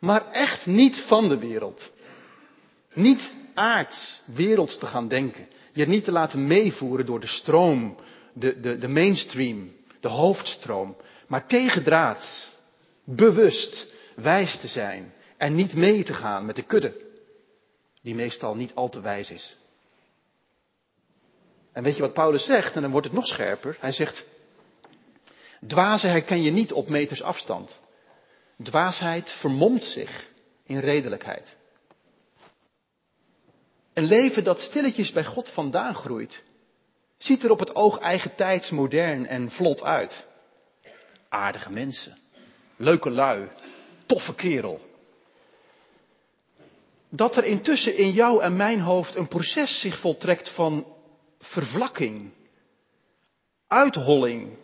maar 0.00 0.30
echt 0.30 0.66
niet 0.66 1.04
van 1.06 1.28
de 1.28 1.38
wereld. 1.38 1.92
Niet 2.94 3.34
aards, 3.54 4.20
werelds 4.24 4.78
te 4.78 4.86
gaan 4.86 5.08
denken. 5.08 5.48
Je 5.72 5.86
niet 5.86 6.04
te 6.04 6.12
laten 6.12 6.46
meevoeren 6.46 7.06
door 7.06 7.20
de 7.20 7.26
stroom, 7.26 7.96
de, 8.32 8.60
de, 8.60 8.78
de 8.78 8.88
mainstream, 8.88 9.72
de 10.00 10.08
hoofdstroom. 10.08 10.96
Maar 11.26 11.46
tegendraads, 11.46 12.50
bewust, 13.04 13.86
wijs 14.16 14.58
te 14.60 14.68
zijn. 14.68 15.12
En 15.36 15.54
niet 15.54 15.74
mee 15.74 16.04
te 16.04 16.14
gaan 16.14 16.46
met 16.46 16.56
de 16.56 16.62
kudde. 16.62 17.04
Die 18.02 18.14
meestal 18.14 18.54
niet 18.54 18.74
al 18.74 18.88
te 18.88 19.00
wijs 19.00 19.30
is. 19.30 19.58
En 21.72 21.82
weet 21.82 21.96
je 21.96 22.02
wat 22.02 22.12
Paulus 22.12 22.44
zegt? 22.44 22.74
En 22.74 22.82
dan 22.82 22.90
wordt 22.90 23.06
het 23.06 23.14
nog 23.14 23.26
scherper. 23.26 23.76
Hij 23.80 23.92
zegt, 23.92 24.24
dwazen 25.66 26.10
herken 26.10 26.42
je 26.42 26.50
niet 26.50 26.72
op 26.72 26.88
meters 26.88 27.22
afstand. 27.22 27.80
Dwaasheid 28.62 29.32
vermomt 29.32 29.84
zich 29.84 30.28
in 30.64 30.78
redelijkheid. 30.78 31.56
Een 33.92 34.04
leven 34.04 34.44
dat 34.44 34.60
stilletjes 34.60 35.12
bij 35.12 35.24
God 35.24 35.50
vandaan 35.50 35.94
groeit, 35.94 36.42
ziet 37.18 37.44
er 37.44 37.50
op 37.50 37.58
het 37.58 37.74
oog 37.74 37.98
eigentijds 37.98 38.70
modern 38.70 39.26
en 39.26 39.50
vlot 39.50 39.82
uit. 39.82 40.26
Aardige 41.28 41.70
mensen, 41.70 42.18
leuke 42.76 43.10
lui, 43.10 43.48
toffe 44.06 44.34
kerel. 44.34 44.80
Dat 47.08 47.36
er 47.36 47.44
intussen 47.44 47.96
in 47.96 48.10
jou 48.10 48.42
en 48.42 48.56
mijn 48.56 48.80
hoofd 48.80 49.14
een 49.14 49.28
proces 49.28 49.80
zich 49.80 49.98
voltrekt 50.00 50.54
van 50.54 50.86
vervlakking, 51.38 52.30
uitholling, 53.66 54.58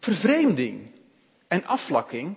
vervreemding 0.00 0.92
en 1.48 1.64
afvlakking, 1.64 2.36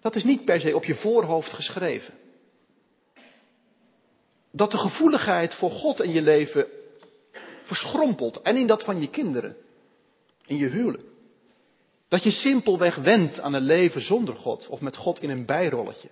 dat 0.00 0.16
is 0.16 0.24
niet 0.24 0.44
per 0.44 0.60
se 0.60 0.74
op 0.74 0.84
je 0.84 0.94
voorhoofd 0.94 1.52
geschreven. 1.52 2.14
Dat 4.50 4.70
de 4.70 4.78
gevoeligheid 4.78 5.54
voor 5.54 5.70
God 5.70 6.00
in 6.00 6.12
je 6.12 6.22
leven 6.22 6.66
verschrompelt 7.62 8.42
en 8.42 8.56
in 8.56 8.66
dat 8.66 8.84
van 8.84 9.00
je 9.00 9.10
kinderen, 9.10 9.56
in 10.46 10.56
je 10.56 10.68
huwelijk. 10.68 11.04
Dat 12.08 12.22
je 12.22 12.30
simpelweg 12.30 12.96
wendt 12.96 13.40
aan 13.40 13.54
een 13.54 13.62
leven 13.62 14.00
zonder 14.00 14.34
God 14.34 14.68
of 14.68 14.80
met 14.80 14.96
God 14.96 15.22
in 15.22 15.30
een 15.30 15.46
bijrolletje. 15.46 16.08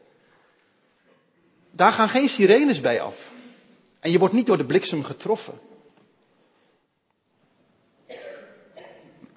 Daar 1.70 1.92
gaan 1.92 2.08
geen 2.08 2.28
sirenes 2.28 2.80
bij 2.80 3.00
af. 3.00 3.32
En 4.00 4.10
je 4.10 4.18
wordt 4.18 4.34
niet 4.34 4.46
door 4.46 4.56
de 4.56 4.66
bliksem 4.66 5.02
getroffen. 5.02 5.58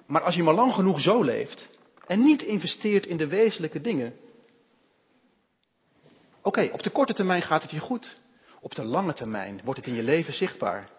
Maar 0.08 0.22
als 0.22 0.34
je 0.34 0.42
maar 0.42 0.54
lang 0.54 0.74
genoeg 0.74 1.00
zo 1.00 1.22
leeft 1.22 1.68
en 2.06 2.22
niet 2.22 2.42
investeert 2.42 3.06
in 3.06 3.16
de 3.16 3.26
wezenlijke 3.26 3.80
dingen. 3.80 4.14
Oké, 6.42 6.70
op 6.72 6.82
de 6.82 6.90
korte 6.90 7.14
termijn 7.14 7.42
gaat 7.42 7.62
het 7.62 7.70
je 7.70 7.80
goed. 7.80 8.18
Op 8.60 8.74
de 8.74 8.84
lange 8.84 9.12
termijn 9.12 9.60
wordt 9.64 9.80
het 9.80 9.88
in 9.88 9.94
je 9.94 10.02
leven 10.02 10.34
zichtbaar. 10.34 10.90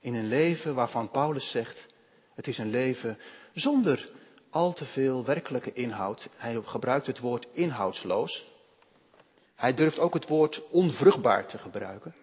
In 0.00 0.14
een 0.14 0.28
leven 0.28 0.74
waarvan 0.74 1.10
Paulus 1.10 1.50
zegt, 1.50 1.86
het 2.34 2.46
is 2.46 2.58
een 2.58 2.70
leven 2.70 3.18
zonder 3.52 4.10
al 4.50 4.72
te 4.72 4.84
veel 4.84 5.24
werkelijke 5.24 5.72
inhoud. 5.72 6.28
Hij 6.36 6.60
gebruikt 6.64 7.06
het 7.06 7.18
woord 7.18 7.46
inhoudsloos. 7.52 8.52
Hij 9.54 9.74
durft 9.74 9.98
ook 9.98 10.14
het 10.14 10.28
woord 10.28 10.68
onvruchtbaar 10.70 11.46
te 11.46 11.58
gebruiken. 11.58 12.14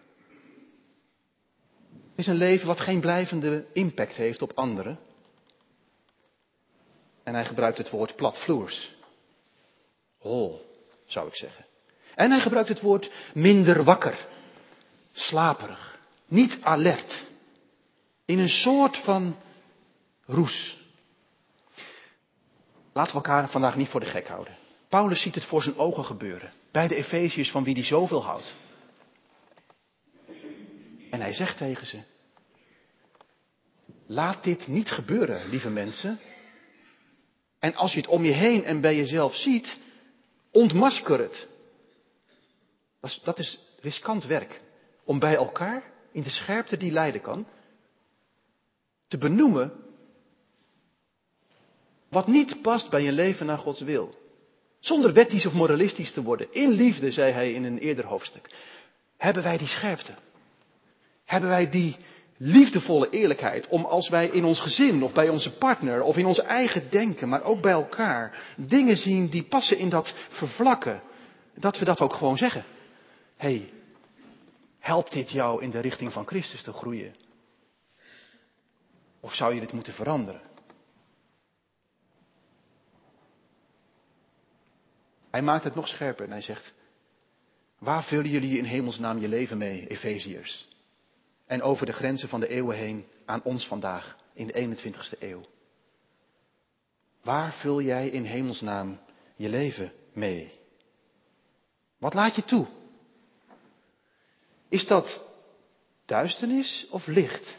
Het 2.10 2.20
is 2.20 2.28
een 2.28 2.36
leven 2.36 2.68
wat 2.68 2.80
geen 2.80 3.00
blijvende 3.00 3.66
impact 3.74 4.16
heeft 4.16 4.42
op 4.42 4.52
anderen. 4.56 5.00
En 7.24 7.34
hij 7.34 7.46
gebruikt 7.46 7.78
het 7.78 7.90
woord 7.90 8.16
platvloers. 8.16 8.90
Hol, 10.18 10.66
zou 11.06 11.28
ik 11.28 11.36
zeggen. 11.36 11.66
En 12.16 12.32
hij 12.32 12.40
gebruikt 12.40 12.70
het 12.70 12.82
woord 12.82 13.12
minder 13.34 13.84
wakker. 13.84 14.28
Slaperig. 15.12 16.00
Niet 16.26 16.58
alert. 16.62 17.26
In 18.26 18.40
een 18.40 18.50
soort 18.50 18.98
van 18.98 19.36
roes. 20.26 20.80
Laten 22.94 23.12
we 23.12 23.18
elkaar 23.18 23.50
vandaag 23.50 23.76
niet 23.76 23.90
voor 23.90 24.00
de 24.00 24.06
gek 24.06 24.28
houden. 24.28 24.58
Paulus 24.90 25.22
ziet 25.22 25.36
het 25.36 25.46
voor 25.46 25.64
zijn 25.64 25.78
ogen 25.78 26.06
gebeuren. 26.06 26.52
Bij 26.72 26.88
de 26.88 26.96
Efeziërs 26.96 27.52
van 27.52 27.64
wie 27.64 27.74
hij 27.74 27.84
zoveel 27.84 28.24
houdt. 28.24 28.56
En 31.10 31.22
hij 31.22 31.34
zegt 31.34 31.58
tegen 31.58 31.88
ze: 31.88 32.00
Laat 34.08 34.44
dit 34.44 34.68
niet 34.68 34.92
gebeuren, 34.92 35.50
lieve 35.50 35.70
mensen. 35.70 36.20
En 37.62 37.76
als 37.76 37.94
je 37.94 38.00
het 38.00 38.10
om 38.10 38.24
je 38.24 38.32
heen 38.32 38.64
en 38.64 38.82
bij 38.82 38.96
jezelf 38.96 39.36
ziet, 39.36 39.78
ontmasker 40.52 41.20
het. 41.20 41.48
Dat 43.02 43.10
is, 43.10 43.22
dat 43.24 43.40
is 43.40 43.60
riskant 43.80 44.26
werk. 44.26 44.62
Om 45.04 45.20
bij 45.20 45.36
elkaar, 45.36 45.84
in 46.12 46.24
de 46.24 46.30
scherpte 46.30 46.78
die 46.78 46.92
leiden 46.92 47.22
kan, 47.22 47.48
te 49.08 49.18
benoemen 49.18 49.74
wat 52.10 52.28
niet 52.28 52.62
past 52.62 52.90
bij 52.90 53.02
je 53.02 53.12
leven 53.12 53.46
naar 53.46 53.58
Gods 53.58 53.82
wil. 53.82 54.14
Zonder 54.80 55.14
wettisch 55.14 55.46
of 55.46 55.54
moralistisch 55.54 56.14
te 56.14 56.24
worden. 56.24 56.54
In 56.54 56.70
liefde, 56.70 57.12
zei 57.12 57.32
hij 57.32 57.54
in 57.54 57.64
een 57.64 57.78
eerder 57.78 58.06
hoofdstuk. 58.06 58.50
Hebben 59.18 59.44
wij 59.44 59.58
die 59.58 59.68
scherpte? 59.68 60.14
Hebben 61.26 61.50
wij 61.50 61.70
die 61.70 61.96
liefdevolle 62.44 63.10
eerlijkheid 63.10 63.68
om 63.68 63.86
als 63.86 64.10
wij 64.10 64.28
in 64.28 64.46
ons 64.46 64.60
gezin 64.60 65.04
of 65.04 65.14
bij 65.14 65.30
onze 65.30 65.58
partner 65.58 66.02
of 66.02 66.18
in 66.18 66.26
ons 66.26 66.40
eigen 66.40 66.90
denken, 66.90 67.30
maar 67.30 67.44
ook 67.44 67.62
bij 67.62 67.72
elkaar, 67.72 68.54
dingen 68.58 68.98
zien 68.98 69.30
die 69.30 69.44
passen 69.44 69.78
in 69.78 69.90
dat 69.90 70.14
vervlakken, 70.30 71.02
dat 71.56 71.80
we 71.80 71.86
dat 71.86 72.00
ook 72.00 72.14
gewoon 72.14 72.38
zeggen. 72.38 72.64
Hé, 73.38 73.56
hey, 73.58 73.74
helpt 74.80 75.12
dit 75.12 75.32
jou 75.32 75.62
in 75.62 75.70
de 75.70 75.80
richting 75.80 76.12
van 76.12 76.28
Christus 76.28 76.64
te 76.64 76.74
groeien? 76.74 77.16
Of 79.20 79.34
zou 79.34 79.54
je 79.54 79.60
dit 79.60 79.74
moeten 79.74 79.94
veranderen? 79.94 80.42
Hij 85.32 85.42
maakt 85.42 85.64
het 85.64 85.76
nog 85.76 85.88
scherper 85.88 86.26
en 86.26 86.32
hij 86.32 86.42
zegt, 86.42 86.74
waar 87.80 88.04
vullen 88.04 88.30
jullie 88.30 88.58
in 88.58 88.66
hemelsnaam 88.66 89.20
je 89.20 89.28
leven 89.28 89.58
mee, 89.58 89.88
Efeziërs? 89.88 90.70
En 91.52 91.62
over 91.62 91.86
de 91.86 91.94
grenzen 91.94 92.30
van 92.30 92.40
de 92.40 92.48
eeuwen 92.48 92.78
heen 92.78 93.06
aan 93.26 93.44
ons 93.44 93.68
vandaag, 93.68 94.18
in 94.34 94.48
de 94.48 94.54
21ste 94.54 95.20
eeuw. 95.20 95.42
Waar 97.22 97.54
vul 97.54 97.82
jij 97.82 98.10
in 98.10 98.24
hemelsnaam 98.24 99.00
je 99.36 99.50
leven 99.50 99.92
mee? 100.14 100.52
Wat 101.98 102.14
laat 102.14 102.36
je 102.36 102.44
toe? 102.44 102.68
Is 104.70 104.88
dat 104.88 105.22
duisternis 106.06 106.88
of 106.90 107.08
licht? 107.08 107.58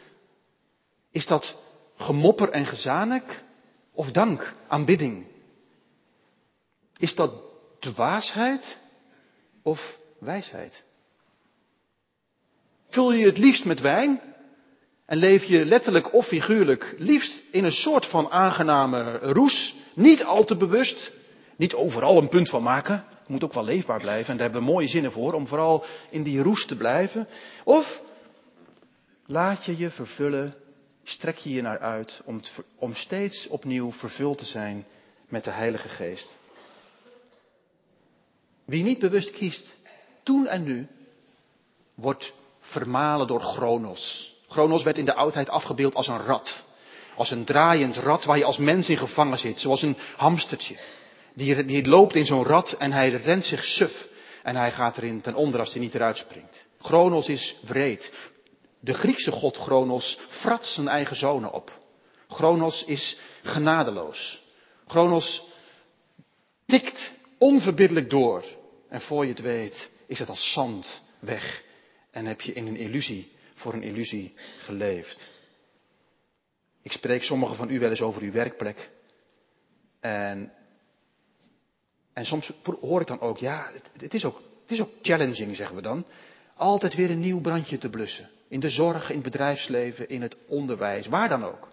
Is 1.11 1.25
dat 1.25 1.63
gemopper 1.95 2.49
en 2.49 2.65
gezanik 2.65 3.43
of 3.91 4.11
dank, 4.11 4.53
aanbidding? 4.67 5.27
Is 6.97 7.15
dat 7.15 7.33
dwaasheid 7.79 8.77
of 9.61 9.97
wijsheid? 10.19 10.83
Vul 12.93 13.11
je 13.11 13.25
het 13.25 13.37
liefst 13.37 13.65
met 13.65 13.79
wijn 13.79 14.21
en 15.05 15.17
leef 15.17 15.43
je 15.43 15.65
letterlijk 15.65 16.13
of 16.13 16.27
figuurlijk 16.27 16.95
liefst 16.97 17.43
in 17.51 17.63
een 17.63 17.71
soort 17.71 18.05
van 18.05 18.29
aangename 18.31 19.17
roes, 19.17 19.75
niet 19.93 20.23
al 20.23 20.43
te 20.43 20.55
bewust, 20.55 21.11
niet 21.55 21.73
overal 21.73 22.17
een 22.17 22.27
punt 22.27 22.49
van 22.49 22.63
maken, 22.63 23.03
moet 23.27 23.43
ook 23.43 23.53
wel 23.53 23.63
leefbaar 23.63 23.99
blijven 23.99 24.31
en 24.31 24.37
daar 24.37 24.49
hebben 24.49 24.65
we 24.67 24.73
mooie 24.73 24.87
zinnen 24.87 25.11
voor 25.11 25.33
om 25.33 25.47
vooral 25.47 25.85
in 26.09 26.23
die 26.23 26.41
roes 26.41 26.65
te 26.65 26.77
blijven. 26.77 27.27
Of 27.63 28.01
laat 29.25 29.65
je 29.65 29.77
je 29.77 29.89
vervullen, 29.89 30.55
strek 31.03 31.37
je 31.37 31.53
je 31.53 31.61
naar 31.61 31.79
uit 31.79 32.21
om, 32.25 32.41
om 32.75 32.95
steeds 32.95 33.47
opnieuw 33.47 33.91
vervuld 33.91 34.37
te 34.37 34.45
zijn 34.45 34.85
met 35.27 35.43
de 35.43 35.51
Heilige 35.51 35.89
Geest. 35.89 36.35
Wie 38.65 38.83
niet 38.83 38.99
bewust 38.99 39.31
kiest, 39.31 39.75
toen 40.23 40.47
en 40.47 40.63
nu, 40.63 40.87
wordt 41.95 42.33
vermalen 42.63 43.27
door 43.27 43.41
Chronos. 43.41 44.33
Chronos 44.47 44.83
werd 44.83 44.97
in 44.97 45.05
de 45.05 45.13
oudheid 45.13 45.49
afgebeeld 45.49 45.95
als 45.95 46.07
een 46.07 46.25
rat. 46.25 46.63
Als 47.15 47.31
een 47.31 47.45
draaiend 47.45 47.95
rat 47.95 48.23
waar 48.23 48.37
je 48.37 48.43
als 48.43 48.57
mens 48.57 48.89
in 48.89 48.97
gevangen 48.97 49.39
zit. 49.39 49.59
Zoals 49.59 49.81
een 49.81 49.97
hamstertje. 50.17 50.77
Die, 51.33 51.65
die 51.65 51.87
loopt 51.87 52.15
in 52.15 52.25
zo'n 52.25 52.43
rat 52.43 52.71
en 52.71 52.91
hij 52.91 53.09
rent 53.09 53.45
zich 53.45 53.63
suf. 53.63 54.07
En 54.43 54.55
hij 54.55 54.71
gaat 54.71 54.97
erin 54.97 55.21
ten 55.21 55.35
onder 55.35 55.59
als 55.59 55.71
hij 55.71 55.81
niet 55.81 55.95
eruit 55.95 56.17
springt. 56.17 56.67
Chronos 56.81 57.27
is 57.27 57.55
wreed. 57.61 58.13
De 58.79 58.93
Griekse 58.93 59.31
god 59.31 59.57
Chronos 59.57 60.19
frat 60.29 60.65
zijn 60.65 60.87
eigen 60.87 61.15
zonen 61.15 61.51
op. 61.51 61.71
Chronos 62.27 62.83
is 62.85 63.17
genadeloos. 63.43 64.41
Chronos 64.87 65.43
tikt 66.65 67.11
onverbiddelijk 67.37 68.09
door. 68.09 68.43
En 68.89 69.01
voor 69.01 69.23
je 69.23 69.31
het 69.31 69.41
weet 69.41 69.89
is 70.07 70.19
het 70.19 70.29
als 70.29 70.51
zand 70.51 71.01
weg. 71.19 71.63
En 72.13 72.25
heb 72.25 72.41
je 72.41 72.53
in 72.53 72.67
een 72.67 72.77
illusie, 72.77 73.31
voor 73.53 73.73
een 73.73 73.83
illusie 73.83 74.33
geleefd. 74.59 75.29
Ik 76.81 76.91
spreek 76.91 77.23
sommigen 77.23 77.55
van 77.55 77.69
u 77.69 77.79
wel 77.79 77.89
eens 77.89 78.01
over 78.01 78.21
uw 78.21 78.31
werkplek. 78.31 78.89
En 79.99 80.51
En 82.13 82.25
soms 82.25 82.51
hoor 82.81 83.01
ik 83.01 83.07
dan 83.07 83.19
ook, 83.19 83.37
ja, 83.37 83.69
het, 83.73 83.89
het, 84.01 84.13
is 84.13 84.25
ook, 84.25 84.41
het 84.61 84.71
is 84.71 84.81
ook 84.81 84.89
challenging, 85.01 85.55
zeggen 85.55 85.75
we 85.75 85.81
dan. 85.81 86.05
Altijd 86.55 86.95
weer 86.95 87.11
een 87.11 87.19
nieuw 87.19 87.41
brandje 87.41 87.77
te 87.77 87.89
blussen. 87.89 88.29
In 88.47 88.59
de 88.59 88.69
zorg, 88.69 89.09
in 89.09 89.15
het 89.15 89.23
bedrijfsleven, 89.23 90.09
in 90.09 90.21
het 90.21 90.37
onderwijs, 90.47 91.07
waar 91.07 91.29
dan 91.29 91.45
ook. 91.45 91.67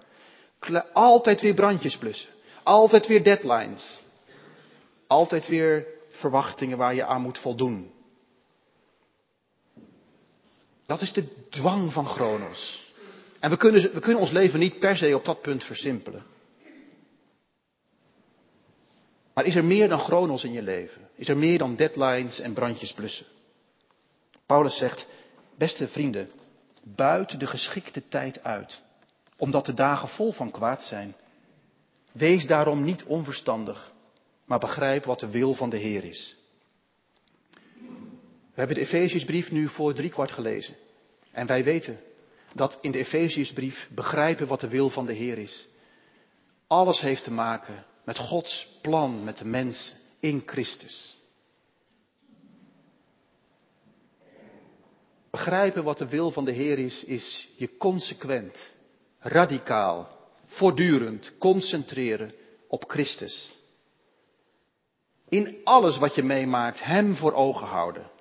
Altijd 0.92 1.40
weer 1.40 1.54
brandjes 1.54 1.96
blussen. 1.96 2.30
Altijd 2.62 3.06
weer 3.06 3.24
deadlines. 3.24 4.02
Altijd 5.06 5.46
weer 5.46 5.86
verwachtingen 6.10 6.78
waar 6.78 6.94
je 6.94 7.04
aan 7.04 7.22
moet 7.22 7.38
voldoen. 7.38 7.92
Dat 10.90 11.00
is 11.00 11.12
de 11.12 11.48
dwang 11.50 11.92
van 11.92 12.06
Chronos. 12.06 12.92
En 13.40 13.50
we 13.50 13.56
kunnen, 13.56 13.92
we 13.92 14.00
kunnen 14.00 14.20
ons 14.20 14.30
leven 14.30 14.58
niet 14.58 14.78
per 14.78 14.96
se 14.96 15.14
op 15.14 15.24
dat 15.24 15.40
punt 15.40 15.64
versimpelen. 15.64 16.22
Maar 19.34 19.44
is 19.44 19.54
er 19.54 19.64
meer 19.64 19.88
dan 19.88 19.98
Chronos 19.98 20.44
in 20.44 20.52
je 20.52 20.62
leven? 20.62 21.08
Is 21.14 21.28
er 21.28 21.36
meer 21.36 21.58
dan 21.58 21.76
deadlines 21.76 22.40
en 22.40 22.52
brandjes 22.52 22.92
blussen? 22.92 23.26
Paulus 24.46 24.76
zegt, 24.76 25.06
beste 25.58 25.88
vrienden, 25.88 26.30
buit 26.82 27.40
de 27.40 27.46
geschikte 27.46 28.08
tijd 28.08 28.44
uit, 28.44 28.82
omdat 29.36 29.66
de 29.66 29.74
dagen 29.74 30.08
vol 30.08 30.32
van 30.32 30.50
kwaad 30.50 30.82
zijn. 30.82 31.16
Wees 32.12 32.46
daarom 32.46 32.84
niet 32.84 33.04
onverstandig, 33.04 33.92
maar 34.44 34.58
begrijp 34.58 35.04
wat 35.04 35.20
de 35.20 35.30
wil 35.30 35.54
van 35.54 35.70
de 35.70 35.78
Heer 35.78 36.04
is. 36.04 36.39
We 38.60 38.66
hebben 38.66 38.84
de 38.84 38.90
Efeziësbrief 38.90 39.50
nu 39.50 39.68
voor 39.68 39.94
driekwart 39.94 40.32
gelezen. 40.32 40.76
En 41.32 41.46
wij 41.46 41.64
weten 41.64 42.00
dat 42.54 42.78
in 42.80 42.90
de 42.90 42.98
Efeziësbrief 42.98 43.88
begrijpen 43.94 44.46
wat 44.46 44.60
de 44.60 44.68
wil 44.68 44.90
van 44.90 45.06
de 45.06 45.12
Heer 45.12 45.38
is. 45.38 45.68
Alles 46.66 47.00
heeft 47.00 47.24
te 47.24 47.32
maken 47.32 47.84
met 48.04 48.18
Gods 48.18 48.78
plan 48.82 49.24
met 49.24 49.38
de 49.38 49.44
mens 49.44 49.94
in 50.18 50.42
Christus. 50.46 51.16
Begrijpen 55.30 55.84
wat 55.84 55.98
de 55.98 56.08
wil 56.08 56.30
van 56.30 56.44
de 56.44 56.52
Heer 56.52 56.78
is, 56.78 57.04
is 57.04 57.48
je 57.56 57.76
consequent, 57.76 58.74
radicaal, 59.18 60.08
voortdurend 60.46 61.38
concentreren 61.38 62.34
op 62.68 62.90
Christus. 62.90 63.56
In 65.28 65.60
alles 65.64 65.98
wat 65.98 66.14
je 66.14 66.22
meemaakt, 66.22 66.84
Hem 66.84 67.14
voor 67.14 67.32
ogen 67.32 67.66
houden. 67.66 68.18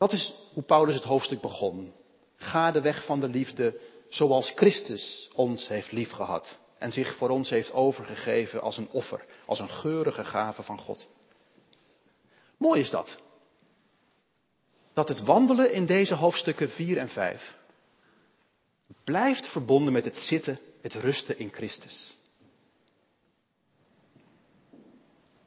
Dat 0.00 0.12
is 0.12 0.34
hoe 0.52 0.62
Paulus 0.62 0.94
het 0.94 1.04
hoofdstuk 1.04 1.40
begon. 1.40 1.92
Ga 2.36 2.70
de 2.70 2.80
weg 2.80 3.04
van 3.04 3.20
de 3.20 3.28
liefde 3.28 3.80
zoals 4.08 4.52
Christus 4.54 5.30
ons 5.34 5.68
heeft 5.68 5.92
liefgehad 5.92 6.58
en 6.78 6.92
zich 6.92 7.16
voor 7.16 7.28
ons 7.28 7.50
heeft 7.50 7.72
overgegeven 7.72 8.60
als 8.62 8.76
een 8.76 8.90
offer, 8.90 9.24
als 9.46 9.58
een 9.58 9.68
geurige 9.68 10.24
gave 10.24 10.62
van 10.62 10.78
God. 10.78 11.08
Mooi 12.56 12.80
is 12.80 12.90
dat. 12.90 13.18
Dat 14.92 15.08
het 15.08 15.20
wandelen 15.20 15.72
in 15.72 15.86
deze 15.86 16.14
hoofdstukken 16.14 16.70
4 16.70 16.96
en 16.96 17.08
5 17.08 17.56
blijft 19.04 19.46
verbonden 19.46 19.92
met 19.92 20.04
het 20.04 20.16
zitten, 20.16 20.58
het 20.82 20.94
rusten 20.94 21.38
in 21.38 21.52
Christus. 21.52 22.14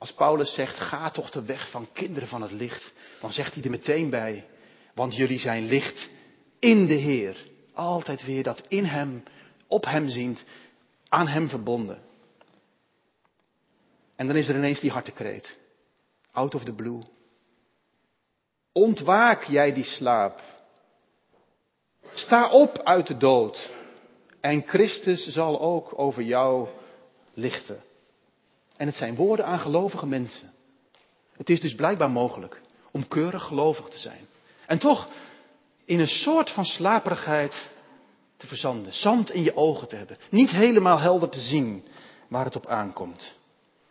Als 0.04 0.14
Paulus 0.14 0.54
zegt, 0.54 0.80
ga 0.80 1.10
toch 1.10 1.30
de 1.30 1.46
weg 1.46 1.70
van 1.70 1.88
kinderen 1.94 2.28
van 2.28 2.42
het 2.42 2.52
licht, 2.52 2.94
dan 3.20 3.32
zegt 3.32 3.54
hij 3.54 3.64
er 3.64 3.70
meteen 3.70 4.10
bij, 4.10 4.46
want 4.94 5.16
jullie 5.16 5.40
zijn 5.40 5.66
licht 5.66 6.10
in 6.60 6.86
de 6.86 6.94
Heer. 6.94 7.38
Altijd 7.74 8.26
weer 8.26 8.44
dat 8.44 8.68
in 8.68 8.86
Hem, 8.86 9.24
op 9.68 9.86
Hem 9.86 10.10
ziend, 10.10 10.44
aan 11.10 11.28
Hem 11.28 11.50
verbonden. 11.50 12.02
En 14.16 14.28
dan 14.28 14.36
is 14.36 14.48
er 14.48 14.56
ineens 14.56 14.80
die 14.80 14.92
hartekreet. 14.92 15.60
Out 16.32 16.56
of 16.56 16.64
the 16.64 16.74
blue. 16.74 17.02
Ontwaak 18.72 19.44
jij 19.44 19.74
die 19.74 19.84
slaap. 19.84 20.40
Sta 22.14 22.50
op 22.50 22.80
uit 22.80 23.08
de 23.08 23.18
dood. 23.18 23.72
En 24.42 24.64
Christus 24.68 25.28
zal 25.28 25.62
ook 25.62 26.00
over 26.00 26.24
jou 26.24 26.68
lichten. 27.34 27.92
En 28.84 28.90
het 28.90 28.98
zijn 28.98 29.16
woorden 29.16 29.46
aan 29.46 29.60
gelovige 29.60 30.06
mensen. 30.06 30.52
Het 31.38 31.50
is 31.50 31.62
dus 31.62 31.76
blijkbaar 31.76 32.12
mogelijk 32.12 32.62
om 32.92 33.08
keurig 33.08 33.44
gelovig 33.44 33.90
te 33.90 33.98
zijn. 33.98 34.28
En 34.68 34.80
toch 34.80 35.08
in 35.86 36.00
een 36.00 36.08
soort 36.08 36.50
van 36.50 36.66
slaperigheid 36.66 37.72
te 38.38 38.48
verzanden. 38.48 38.94
Zand 38.94 39.32
in 39.32 39.44
je 39.44 39.56
ogen 39.56 39.88
te 39.88 39.96
hebben. 39.96 40.18
Niet 40.30 40.50
helemaal 40.50 41.00
helder 41.00 41.30
te 41.30 41.42
zien 41.42 41.86
waar 42.28 42.46
het 42.46 42.56
op 42.56 42.68
aankomt. 42.68 43.34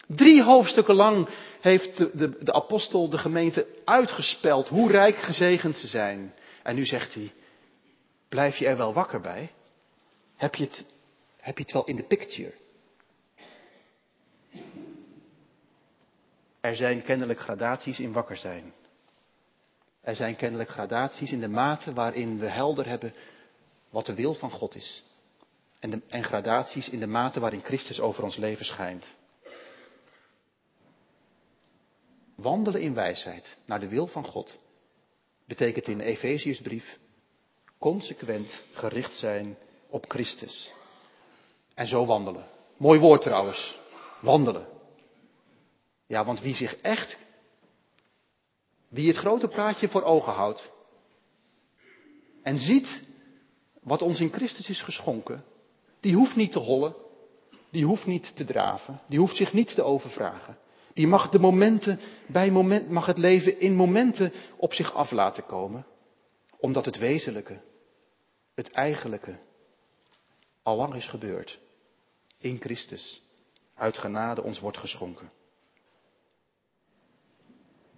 Drie 0.07 0.42
hoofdstukken 0.42 0.94
lang 0.94 1.28
heeft 1.61 1.96
de, 1.96 2.37
de, 2.40 2.52
apostel 2.52 3.09
de 3.09 3.18
gemeente 3.18 3.66
uitgespeld 3.85 4.68
hoe 4.68 4.90
rijk 4.90 5.16
gezegend 5.16 5.76
ze 5.76 5.87
zijn. 5.87 6.35
En 6.62 6.74
nu 6.74 6.87
zegt 6.87 7.14
hij, 7.14 7.33
blijf 8.28 8.57
je 8.57 8.66
er 8.66 8.76
wel 8.76 8.92
wakker 8.92 9.20
bij? 9.20 9.52
Heb 10.37 10.55
je 10.55 10.64
het, 10.64 10.85
heb 11.37 11.57
je 11.59 11.62
het 11.62 11.72
wel 11.72 11.85
in 11.85 11.96
de 11.96 12.07
picture? 12.07 12.61
Er 16.62 16.77
zijn 16.77 17.03
kennelijk 17.03 17.40
gradaties 17.40 18.01
in 18.01 18.12
wakker 18.12 18.37
zijn. 18.37 18.72
Er 20.01 20.16
zijn 20.16 20.37
kennelijk 20.37 20.70
gradaties 20.70 21.33
in 21.33 21.40
de 21.40 21.48
mate 21.48 21.92
waarin 21.92 22.38
we 22.38 22.48
helder 22.48 22.87
hebben 22.87 23.14
wat 23.90 24.07
de 24.07 24.14
wil 24.14 24.35
van 24.35 24.51
God 24.51 24.75
is. 24.75 25.05
En, 25.79 26.03
en 26.09 26.25
gradaties 26.25 26.88
in 26.88 27.01
de 27.01 27.07
mate 27.07 27.40
waarin 27.40 27.62
Christus 27.62 28.01
over 28.01 28.25
ons 28.25 28.37
leven 28.37 28.64
schijnt. 28.64 29.14
Wandelen 32.37 32.81
in 32.81 32.94
wijsheid 32.94 33.59
naar 33.66 33.81
de 33.81 33.88
wil 33.88 34.07
van 34.07 34.25
God 34.25 34.59
betekent 35.46 35.88
in 35.88 35.98
de 35.98 36.05
Efeziësbrief 36.05 36.98
consequent 37.79 38.64
gericht 38.72 39.16
zijn 39.16 39.57
op 39.88 40.05
Christus. 40.11 40.72
En 41.75 41.87
zo 41.87 42.07
wandelen. 42.07 42.46
Mooi 42.77 43.01
woord 43.01 43.22
trouwens. 43.22 43.79
Wandelen. 44.20 44.71
Ja, 46.12 46.25
want 46.25 46.40
wie 46.40 46.55
zich 46.55 46.77
echt, 46.77 47.18
wie 48.88 49.09
het 49.09 49.16
grote 49.16 49.48
praatje 49.48 49.88
voor 49.88 50.03
ogen 50.03 50.33
houdt 50.33 50.72
en 52.42 52.59
ziet 52.59 53.03
wat 53.81 54.03
ons 54.03 54.20
in 54.20 54.33
Christus 54.33 54.68
is 54.68 54.83
geschonken, 54.83 55.44
die 56.01 56.14
hoeft 56.14 56.37
niet 56.37 56.53
te 56.53 56.59
hollen, 56.59 56.94
die 57.70 57.85
hoeft 57.85 58.07
niet 58.07 58.37
te 58.37 58.44
draven, 58.44 59.01
die 59.09 59.18
hoeft 59.18 59.37
zich 59.37 59.53
niet 59.53 59.75
te 59.75 59.83
overvragen. 59.83 60.59
Die 60.94 61.07
mag 61.07 61.31
de 61.31 61.38
momenten 61.38 62.01
bij 62.27 62.51
moment, 62.51 62.90
mag 62.90 63.07
het 63.07 63.18
leven 63.18 63.61
in 63.61 63.75
momenten 63.75 64.33
op 64.57 64.72
zich 64.72 64.94
af 64.94 65.11
laten 65.11 65.46
komen, 65.46 65.87
omdat 66.57 66.85
het 66.85 66.98
wezenlijke, 66.98 67.61
het 68.55 68.70
eigenlijke, 68.70 69.38
al 70.62 70.77
lang 70.77 70.94
is 70.94 71.07
gebeurd. 71.07 71.59
In 72.38 72.61
Christus, 72.61 73.22
uit 73.75 73.98
genade 73.98 74.42
ons 74.42 74.61
wordt 74.61 74.79
geschonken. 74.79 75.40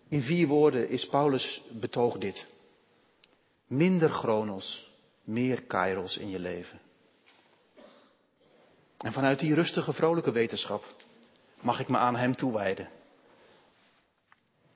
In 0.09 0.23
vier 0.23 0.47
woorden 0.47 0.89
is 0.89 1.07
Paulus 1.07 1.63
betoog 1.71 2.19
dit. 2.19 2.47
Minder 3.67 4.09
chronos, 4.09 4.91
meer 5.25 5.63
kairos 5.63 6.17
in 6.17 6.31
je 6.31 6.39
leven. 6.39 6.81
En 8.99 9.13
vanuit 9.13 9.39
die 9.39 9.55
rustige, 9.55 9.93
vrolijke 9.93 10.33
wetenschap 10.33 10.85
mag 11.61 11.81
ik 11.81 11.89
me 11.89 11.99
aan 11.99 12.17
Hem 12.17 12.37
toewijden. 12.37 12.89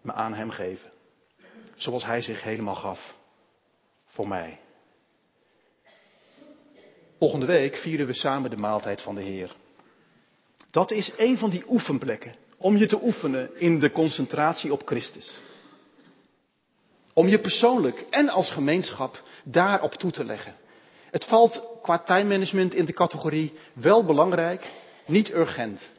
Me 0.01 0.13
aan 0.13 0.35
Hem 0.35 0.51
geven. 0.51 0.93
Zoals 1.77 2.05
Hij 2.05 2.21
zich 2.21 2.43
helemaal 2.43 2.75
gaf. 2.75 3.17
Voor 4.07 4.29
mij. 4.29 4.61
Volgende 7.19 7.47
week 7.47 7.77
vieren 7.77 8.07
we 8.07 8.13
samen 8.13 8.51
de 8.51 8.57
maaltijd 8.57 9.03
van 9.03 9.15
de 9.15 9.23
Heer. 9.23 9.57
Dat 10.71 10.91
is 10.91 11.13
een 11.17 11.39
van 11.39 11.51
die 11.51 11.65
oefenplekken 11.69 12.35
om 12.59 12.77
je 12.77 12.87
te 12.87 13.03
oefenen 13.03 13.61
in 13.61 13.79
de 13.79 13.91
concentratie 13.91 14.73
op 14.73 14.83
Christus. 14.85 15.41
Om 17.13 17.29
je 17.29 17.41
persoonlijk 17.41 18.05
en 18.11 18.29
als 18.29 18.51
gemeenschap 18.51 19.23
daarop 19.45 19.93
toe 19.93 20.11
te 20.11 20.25
leggen. 20.25 20.55
Het 21.11 21.25
valt 21.25 21.63
qua 21.83 21.99
timemanagement 21.99 22.75
in 22.75 22.85
de 22.85 22.93
categorie 22.93 23.53
wel 23.73 24.05
belangrijk, 24.05 24.73
niet 25.07 25.33
urgent. 25.33 25.91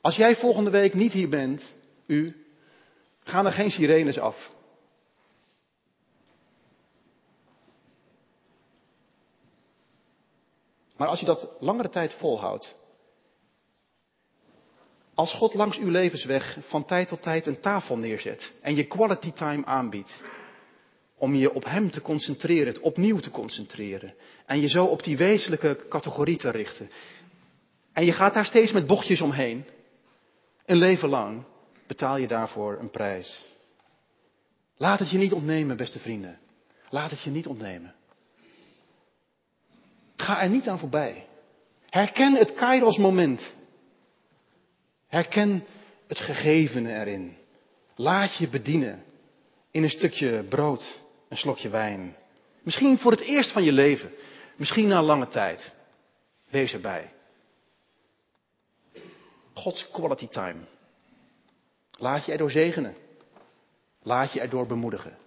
Als 0.00 0.16
jij 0.16 0.36
volgende 0.36 0.70
week 0.70 0.94
niet 0.94 1.12
hier 1.12 1.28
bent, 1.28 1.74
u, 2.06 2.46
gaan 3.24 3.46
er 3.46 3.52
geen 3.52 3.70
sirenes 3.70 4.18
af. 4.18 4.54
Maar 10.96 11.08
als 11.08 11.20
je 11.20 11.26
dat 11.26 11.48
langere 11.60 11.90
tijd 11.90 12.12
volhoudt, 12.12 12.74
als 15.16 15.32
God 15.32 15.54
langs 15.54 15.78
uw 15.78 15.90
levensweg 15.90 16.58
van 16.60 16.84
tijd 16.84 17.08
tot 17.08 17.22
tijd 17.22 17.46
een 17.46 17.60
tafel 17.60 17.98
neerzet 17.98 18.52
en 18.60 18.74
je 18.74 18.84
quality 18.84 19.32
time 19.32 19.64
aanbiedt, 19.64 20.22
om 21.18 21.34
je 21.34 21.54
op 21.54 21.64
Hem 21.64 21.90
te 21.90 22.00
concentreren, 22.00 22.66
het 22.66 22.80
opnieuw 22.80 23.18
te 23.18 23.30
concentreren 23.30 24.14
en 24.46 24.60
je 24.60 24.68
zo 24.68 24.84
op 24.84 25.02
die 25.02 25.16
wezenlijke 25.16 25.86
categorie 25.88 26.36
te 26.36 26.50
richten. 26.50 26.90
En 27.92 28.04
je 28.04 28.12
gaat 28.12 28.34
daar 28.34 28.44
steeds 28.44 28.72
met 28.72 28.86
bochtjes 28.86 29.20
omheen. 29.20 29.64
Een 30.64 30.76
leven 30.76 31.08
lang 31.08 31.44
betaal 31.86 32.16
je 32.16 32.26
daarvoor 32.26 32.78
een 32.80 32.90
prijs. 32.90 33.48
Laat 34.76 34.98
het 34.98 35.10
je 35.10 35.18
niet 35.18 35.32
ontnemen, 35.32 35.76
beste 35.76 35.98
vrienden. 35.98 36.38
Laat 36.90 37.10
het 37.10 37.22
je 37.22 37.30
niet 37.30 37.46
ontnemen. 37.46 37.94
Ga 40.16 40.42
er 40.42 40.48
niet 40.48 40.68
aan 40.68 40.78
voorbij. 40.78 41.26
Herken 41.90 42.34
het 42.34 42.54
Kairos 42.54 42.98
moment. 42.98 43.54
Herken 45.06 45.64
het 46.06 46.18
gegevene 46.18 46.98
erin. 46.98 47.36
Laat 47.94 48.36
je 48.36 48.48
bedienen 48.48 49.04
in 49.70 49.82
een 49.82 49.90
stukje 49.90 50.44
brood, 50.48 51.02
een 51.28 51.36
slokje 51.36 51.68
wijn. 51.68 52.16
Misschien 52.62 52.98
voor 52.98 53.10
het 53.10 53.20
eerst 53.20 53.52
van 53.52 53.64
je 53.64 53.72
leven. 53.72 54.12
Misschien 54.56 54.88
na 54.88 55.02
lange 55.02 55.28
tijd. 55.28 55.74
Wees 56.50 56.72
erbij. 56.72 57.10
Gods 59.54 59.90
quality 59.90 60.28
time. 60.28 60.60
Laat 61.90 62.24
je 62.24 62.32
erdoor 62.32 62.50
zegenen. 62.50 62.96
Laat 64.02 64.32
je 64.32 64.40
erdoor 64.40 64.66
bemoedigen. 64.66 65.18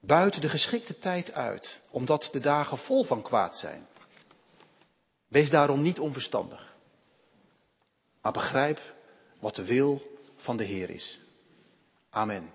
Buiten 0.00 0.40
de 0.40 0.48
geschikte 0.48 0.98
tijd 0.98 1.32
uit, 1.32 1.80
omdat 1.90 2.28
de 2.32 2.40
dagen 2.40 2.78
vol 2.78 3.04
van 3.04 3.22
kwaad 3.22 3.56
zijn. 3.56 3.86
Wees 5.28 5.50
daarom 5.50 5.82
niet 5.82 5.98
onverstandig. 5.98 6.73
Maar 8.24 8.32
begrijp 8.32 8.80
wat 9.40 9.54
de 9.54 9.64
wil 9.64 10.02
van 10.36 10.56
de 10.56 10.64
Heer 10.64 10.90
is. 10.90 11.20
Amen. 12.10 12.50